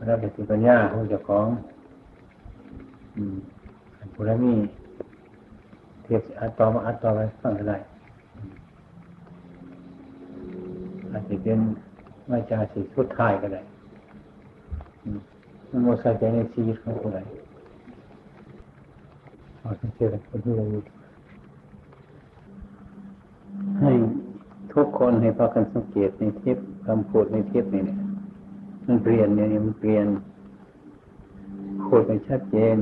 [0.06, 1.48] แล้วสติปัญญาของเจ้าของ
[3.16, 3.36] อืม
[3.98, 4.54] อันผู้นั้นมี
[6.04, 7.76] เทียบอัดต่อมาอัดต่อไปฟังอะไร
[11.14, 11.59] อาจจะเป็น
[12.28, 13.61] ไม่จาสิสุดท้ายก็ได้
[15.70, 17.20] มันโมใส่ใจในชีวิตของคนใด
[19.59, 20.82] เอาสังเกตคนที่เราอยู่
[23.80, 23.91] ให้
[24.74, 26.57] ทุกคนให้พากันสังเกตในเทป
[26.88, 27.99] คำพูดในเทปนี่เนี่ย
[28.86, 30.07] มันเปลี่ยนเนี่ยมันเปลี่ยน
[31.86, 32.78] พูดไปชัดเจน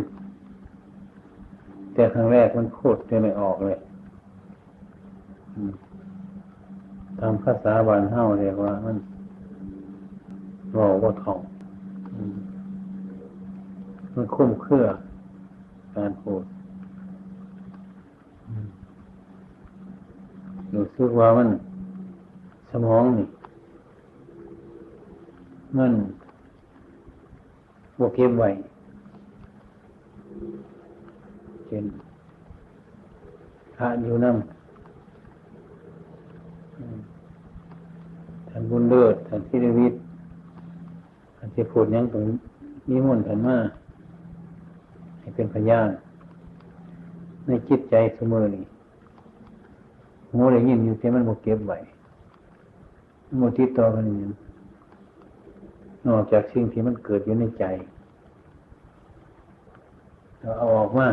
[1.94, 3.80] แต่ครั้งแรกมันพูดจะไม่ออกเลย
[5.56, 5.74] อืม
[7.24, 8.98] ตามภาษาบานเฮาเรียกว่ามัน
[10.76, 11.40] รอว่าท่อง
[14.14, 14.86] มันคุ้มเครือ
[15.96, 16.44] การพูด
[20.74, 21.50] รู้สึกว่ามัน
[22.70, 23.28] สมองนี่
[25.78, 25.92] มัน
[27.98, 28.50] บวกเก็บไว้
[31.66, 31.86] เช่น
[33.76, 34.42] พระอยู่น้ำ
[36.78, 37.00] อืม
[38.54, 40.02] ท่าน บุญเลิศท่านพิรวิทย์
[41.38, 42.24] ท่านจะพูดยังตรง
[42.90, 43.58] นิมนต์ท่านมา
[45.20, 45.90] ให้เป็นพยาน
[47.48, 48.64] ในจิตใจเสมอนี่
[50.32, 51.78] หูได้ยินอยู่แต่มันบกเก็บไว้
[53.38, 54.18] โมติดต่อกันนี่
[56.08, 57.64] นอกจากสิ่งที่มันเกิดอยู่ในใจ
[60.40, 61.08] เราเอาออกมา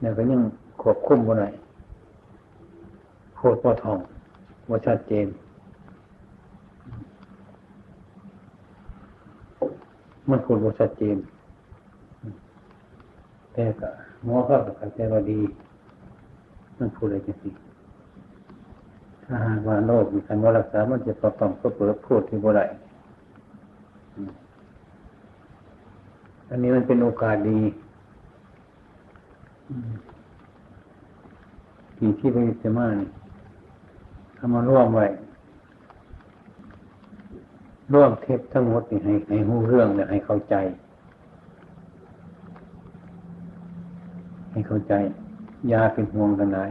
[0.00, 0.40] เนี่ยก็ยัง
[0.82, 1.48] ควบคุมบ่ได้
[3.36, 3.98] โคตรพ่อทอง
[4.68, 5.26] ว่าชัดเจน
[10.30, 11.16] มันควรว่าชัดเจน
[13.52, 13.88] แต่ก็
[14.24, 15.40] หมอเขาก็เข้าใจว่าดี
[16.78, 17.50] มันพูดอะไรกันสิ
[19.24, 22.64] ถ้าหากว่าโรคมีการว่ารักษา มันจะประกอบก็เปิดพูดที่บ่ได้
[24.14, 24.30] อืม
[26.50, 27.60] อันนี้มันเป็นโอกาสดี
[31.96, 33.08] ที่ที่ไปเสมานี่
[34.36, 35.06] ทำมาร่วมไว้
[37.94, 40.54] ร่วมเทปทั้งหมดนี่ให้ให้หูเรื่องเนี่ยให้เข้าใจ
[44.52, 44.94] ให้เข้าใจ
[45.72, 46.64] ยาเป็นห่วงกันได้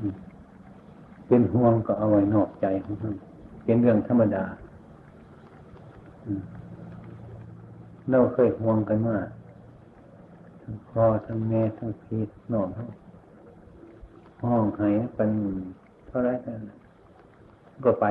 [0.00, 0.14] อืม
[1.26, 3.14] เป็นห่วงก็เอาไว้นอกใจของท่าน
[3.64, 4.44] เป็นเรื่องธรรมดา
[8.10, 9.16] เราเคยห่วงกันมา
[10.62, 12.88] ทั้งพ่อทั้งแม่ทั้งพี่น้องทั้ง
[14.42, 14.82] ห้องไห
[15.14, 15.30] เป็น
[16.06, 16.58] เท่าไรกัน
[17.84, 18.04] ก็ไป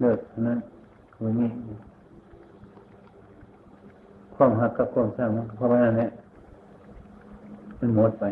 [0.00, 0.58] เลิกเท่านั้น
[1.40, 1.50] นี่
[4.34, 6.08] ความหักกับความสร้างมันเพราะว่านั่นแหละ
[7.78, 8.24] มันหมดไป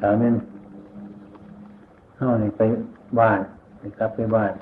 [0.00, 0.34] ถามนั้น
[2.16, 2.62] เฮ้าไป
[3.18, 3.40] บ้าน
[3.78, 4.52] ไปกลับไปบ้าน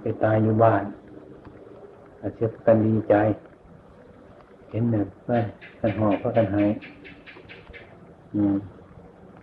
[0.00, 0.82] ไปตายอยู่บ้าน
[2.20, 3.14] อาจจะกันดีใจ
[4.70, 5.30] เห็นหนึ่งไป
[5.80, 6.70] กันหอบพราะกันหาย
[8.34, 8.56] อืม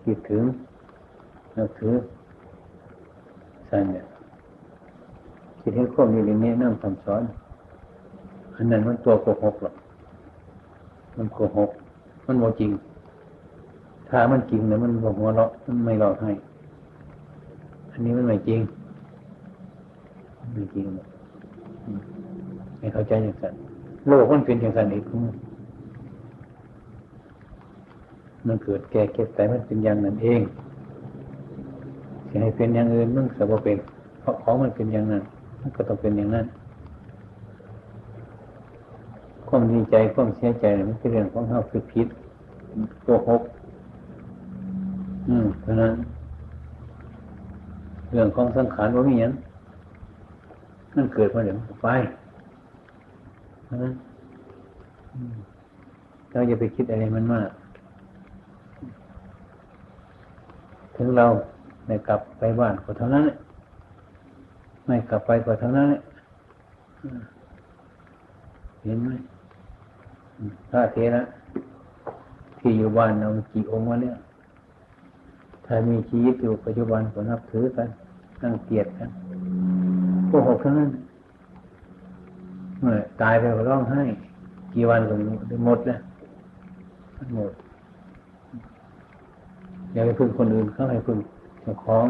[0.03, 0.43] คิดถึง
[1.57, 1.93] นับถือ
[3.69, 4.05] สั่นเนี่ย
[5.61, 7.21] คิดให้ควบอยู่ในนี้นั่งคำสอน
[8.55, 9.75] อันนั้นมันตัวโกหกหรอก
[11.17, 11.69] มันโกหก
[12.25, 12.71] มันโมจริง
[14.09, 16.31] ถ้ามันจริงเนี่ยมันบอกหัวเราะมันไม่หลอกให้
[17.91, 18.61] อันนี้มันไม่จริง
[20.53, 21.07] ไม่จริงหรอก
[21.85, 22.01] อืม
[22.79, 23.53] ไม่เข้าใจอย่างนั้น
[24.07, 25.03] โลกมันเป็นอย่างนั้นอีก
[28.47, 30.41] มันเกิดแก่เก็บแต่มันเป็นอย่างนั้นเอง
[32.31, 33.77] จะให้เป็นอย่างอื่นมันก็บ่เป็น
[34.21, 35.23] เพราะของมันเป็นอย่างนั้น
[35.61, 36.45] มันก็ต้องเป็นอย่างนั้น
[39.47, 42.07] ความดีใจความเสียใจมันเป็นเรื่องของเฮาคือพิษ
[43.03, 43.41] โกหก
[45.27, 45.93] อืมเพราะนั้น
[48.11, 49.31] เรื่องของสังขารว่ามีอย่าง
[50.95, 51.87] มันเกิดมาเดี๋ยวไป
[53.65, 53.93] เพราะนั้น
[56.31, 57.49] เราอย่าไปคิดอะไรมันมาก
[60.95, 61.25] ถึงเรา
[61.91, 63.37] ไม่กลับไปบ้านก็เท่านั้นแหละ
[64.85, 66.01] ไม่กลับไปก็เท่านั้นแหละ
[67.01, 67.21] อืม
[68.83, 69.09] เห็นไหม
[70.37, 71.21] อืมพระเทระ
[72.59, 74.15] ที่อยู่บ้านเรากี่องค์วะเนี่ย
[75.65, 77.87] ถ้ามีชีวิตอยู่ปัจจุบันก็นับถือกัน
[78.41, 79.09] นั่งเกียรติกัน
[80.27, 80.89] โกหกทั้งนั้น
[82.79, 84.01] เมื่อตายไปก็ร้องไห้
[84.73, 85.13] กี่วันก็
[85.65, 85.99] หมดแล้ว
[87.35, 87.51] หมด
[89.93, 91.19] อย่าไปพึ่งคนอื่นเขาให้พึ่ง
[91.61, 92.05] เจ้าของ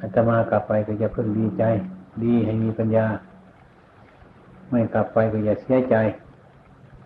[0.00, 1.64] อาตมากลับไปก็อย่าพึ่งดีใจ
[2.22, 3.06] ดีให้มีปัญญา
[4.70, 5.96] ไม่กลับไปก็อย่าเสียใจ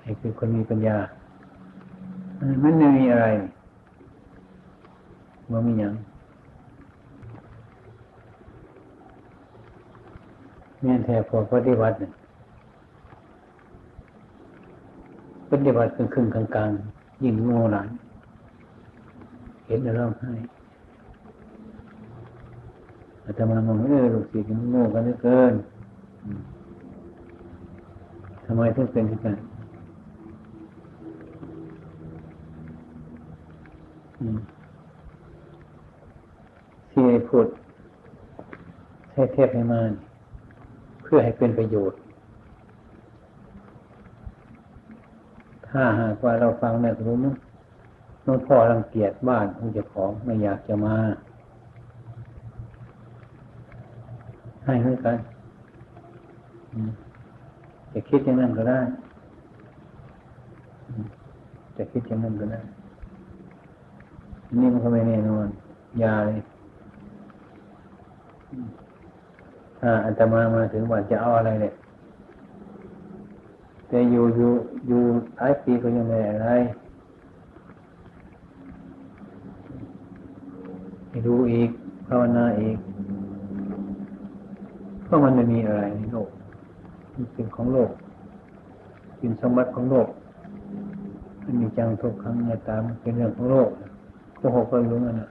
[0.02, 0.96] ให้เป็นคนมีปัญญา
[2.62, 3.26] มันไม่มีอะไร
[5.50, 5.94] มันมีอย่าง
[10.82, 11.94] แม่นแท้พอปฏิบัติ
[15.50, 17.88] ปฏิบัติครึ่งครึ่งกลางกลางๆยิ่งโง่หลาย
[19.66, 20.32] เห็นแล้วร้องไห้
[23.30, 25.52] อาตมามองเออลูกศิษย์มันโง่กันเหลือเกิน
[28.44, 29.36] ทำไมถึงเป็นอย่างนั้น
[34.20, 34.38] อืม
[36.90, 37.46] ที่ให้พูด
[39.12, 39.92] ให้เทศให้มาน
[41.02, 41.98] เพื่อให้เป็นประโยชน์
[45.68, 47.34] ถ้าหากว่าเราฟังเนี่ยรู้มั้ง
[48.26, 50.96] น้องพ่อรังเกียจบ้านของเจ้าของไม่อยากจะมา
[54.70, 55.16] ให้เหมือนกัน
[57.92, 58.78] จะคิดอย่างนั้นก็ได้
[61.76, 62.60] จะคิดอย่างนั้นก็ได้
[64.58, 65.46] นี่มันก็ไม่แน่นอน
[66.02, 66.38] ยาเลย
[69.80, 71.74] ถ้าอัตมามาถึงวันจะเอาอะไรเนี่ย
[73.88, 74.50] แต่อยู่อยู่
[74.88, 75.02] อยู่
[75.36, 76.48] หลายปีก็ยังไม่อะไร
[81.08, 81.70] ให้ดูอีก
[82.08, 82.76] ภาวนาอีก
[85.10, 86.28] เพราะมันไม่มีอะไรในโลก
[87.14, 87.90] มันเป็นของโลก
[89.18, 90.08] เป็นสมบัติของโลก
[91.44, 93.68] มันมีจังทุกครั้งในตามเป็นเรื่องของโลก
[94.38, 95.28] ก็หกก็รู้นั่นนะ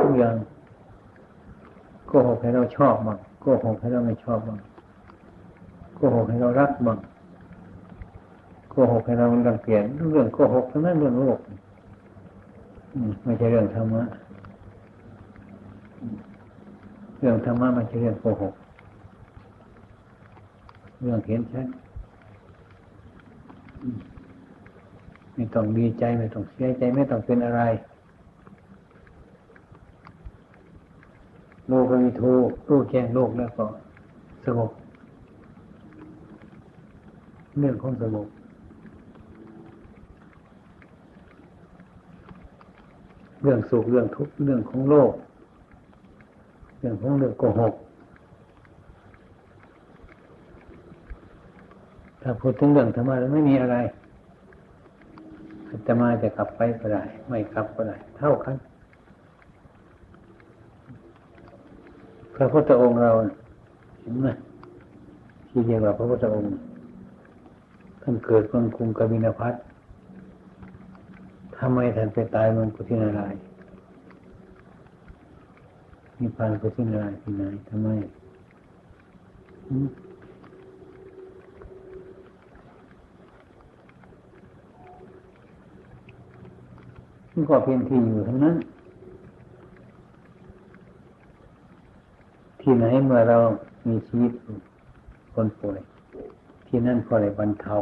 [0.00, 0.34] ทุกอย่าง
[2.06, 4.58] โกหกให้เราชอบบ้างโกหกให้เราไม่ชอบบ้าง
[5.94, 6.98] โกหกให้เรารักบ้าง
[8.70, 9.82] โกหกให้เรารังเกียจ
[10.12, 11.38] เรื่องโกหกทั้งนั้นเรื่องโลก
[13.24, 14.02] ไม่ใช่เรื่องธรรมะ
[17.20, 18.54] เรื่องธรรมะไม่ใช่เรื่องโกหก
[21.00, 21.66] เรื่องเห็นชัด
[25.34, 27.62] ไม่ต้องดีใจไม่ต้องเสียใจไม่ต้องเป็นอะไร
[31.68, 32.32] โลกวิทู
[32.68, 33.64] รู้แจ้งโลกแล้วก็
[34.44, 34.70] สงบ
[37.58, 38.28] เรื่องของสงบ
[43.42, 45.12] เรื่องสุขเรื่องทุกข์เรื่องของโลก
[46.80, 47.74] เรื่องของเรื่องโกหก
[52.22, 53.76] ถ้าพูดถึงเรื่องธรรมะแล้วไม่มีอะไร
[55.68, 58.56] อาตมาจะกลับไปก็ได้ ไม่กลับก็ได้ เท่ากัน
[62.34, 63.10] พระพุทธองค์เรา
[64.00, 64.28] เห็นไหม
[65.48, 66.50] ที่เรียกว่าพระพุทธองค์
[68.02, 69.54] ท่านเกิดเมืองกรุงกบินพัท
[71.56, 73.34] ทำไมท่านไปตายเมืองกุชินาราย
[76.20, 77.88] มีพานกุชินารายที่ไหนทำไม
[87.32, 88.56] มันก็เป็นที่อยู่ทั้งนั้น
[92.60, 93.36] ที่ไหนเมื่อเรา
[93.88, 94.32] มีชีวิต
[95.34, 95.78] คนป่วย
[96.66, 97.76] ที่นั่นก็เลยบรรเทา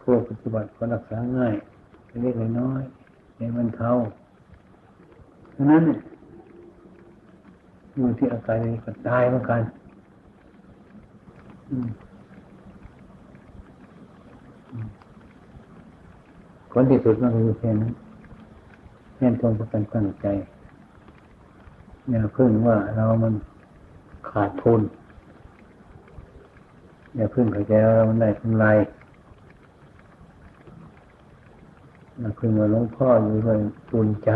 [0.00, 1.54] ผู้ปฏิบัติก็รักษาง่าย
[2.22, 2.82] เล็กน้อย
[3.36, 3.90] ในบรรเทา
[5.56, 5.82] ฉะนั้น
[7.94, 9.60] อยู่ที่อาการนี้ก็ตายเหมือนกัน
[16.70, 17.92] ผลที่สุดมันก็คือแค่นั้น
[19.16, 20.26] แค่ทงประกันตั้งใจ
[22.08, 23.34] อย่าพึ่งว่าเรามัน
[24.30, 24.80] ขาดทุน
[27.14, 28.64] อย่าพึ่งเข้าใจว่าเรามันได้กำไร
[32.18, 34.30] อย่าพึ่งว่าหลวงพ่ออยู่ด้วยปุนใจ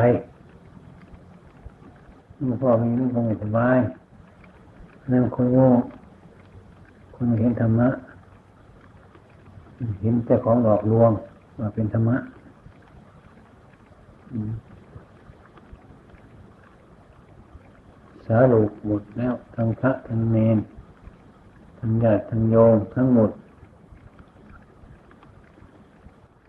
[2.37, 3.78] หลวงพ่อมีนั่นคงไม่สบาย
[5.12, 5.68] นั่นคนโง่
[7.14, 7.89] คนเห็นธรรมะ
[10.03, 11.11] เห็นแต่ของหลอกลวง
[11.59, 12.16] ว่าเป็นธรรมะ
[18.26, 20.59] สารุปหมดแล้วทั้งพระทั้งเนน
[21.78, 23.30] ทั้งญาติทั้งโยมทั้งหมด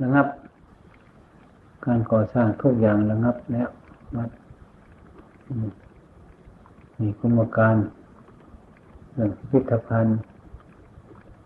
[0.02, 0.28] ระงับ
[1.86, 3.70] การก่อสร้างทุกอย่างระงับแล้ว
[4.16, 4.30] วัด
[7.00, 7.76] มีกรรมการ
[9.14, 10.18] เรื่องพิพิธภัณฑ์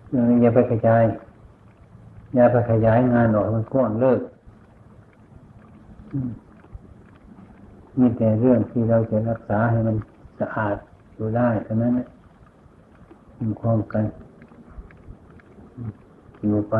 [0.08, 1.04] เรื่องอย่าไปขยาย
[2.36, 4.22] อย่าไปขยายงานออกมันกว้างเลิก
[7.98, 9.96] มีแต่เรื่องที่เราจะรักษาให้มัน
[10.40, 10.76] สะอาด
[11.16, 11.94] อยู่ได้เท่านั้น
[13.42, 14.06] มีความกัน
[16.42, 16.76] อยู่ไป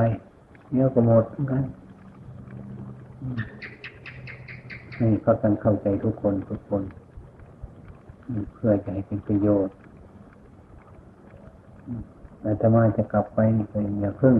[0.72, 1.64] เดี๋ยวก็หมดเหมือนกัน
[4.96, 6.84] ให้เขากันเข้าใจทุกคนทุกคน
[8.54, 9.76] เพื่อจะให้เป็นประโยชน์
[12.44, 14.36] อาตมาจะกลับไปนี่ก็อย่าเพิ่ง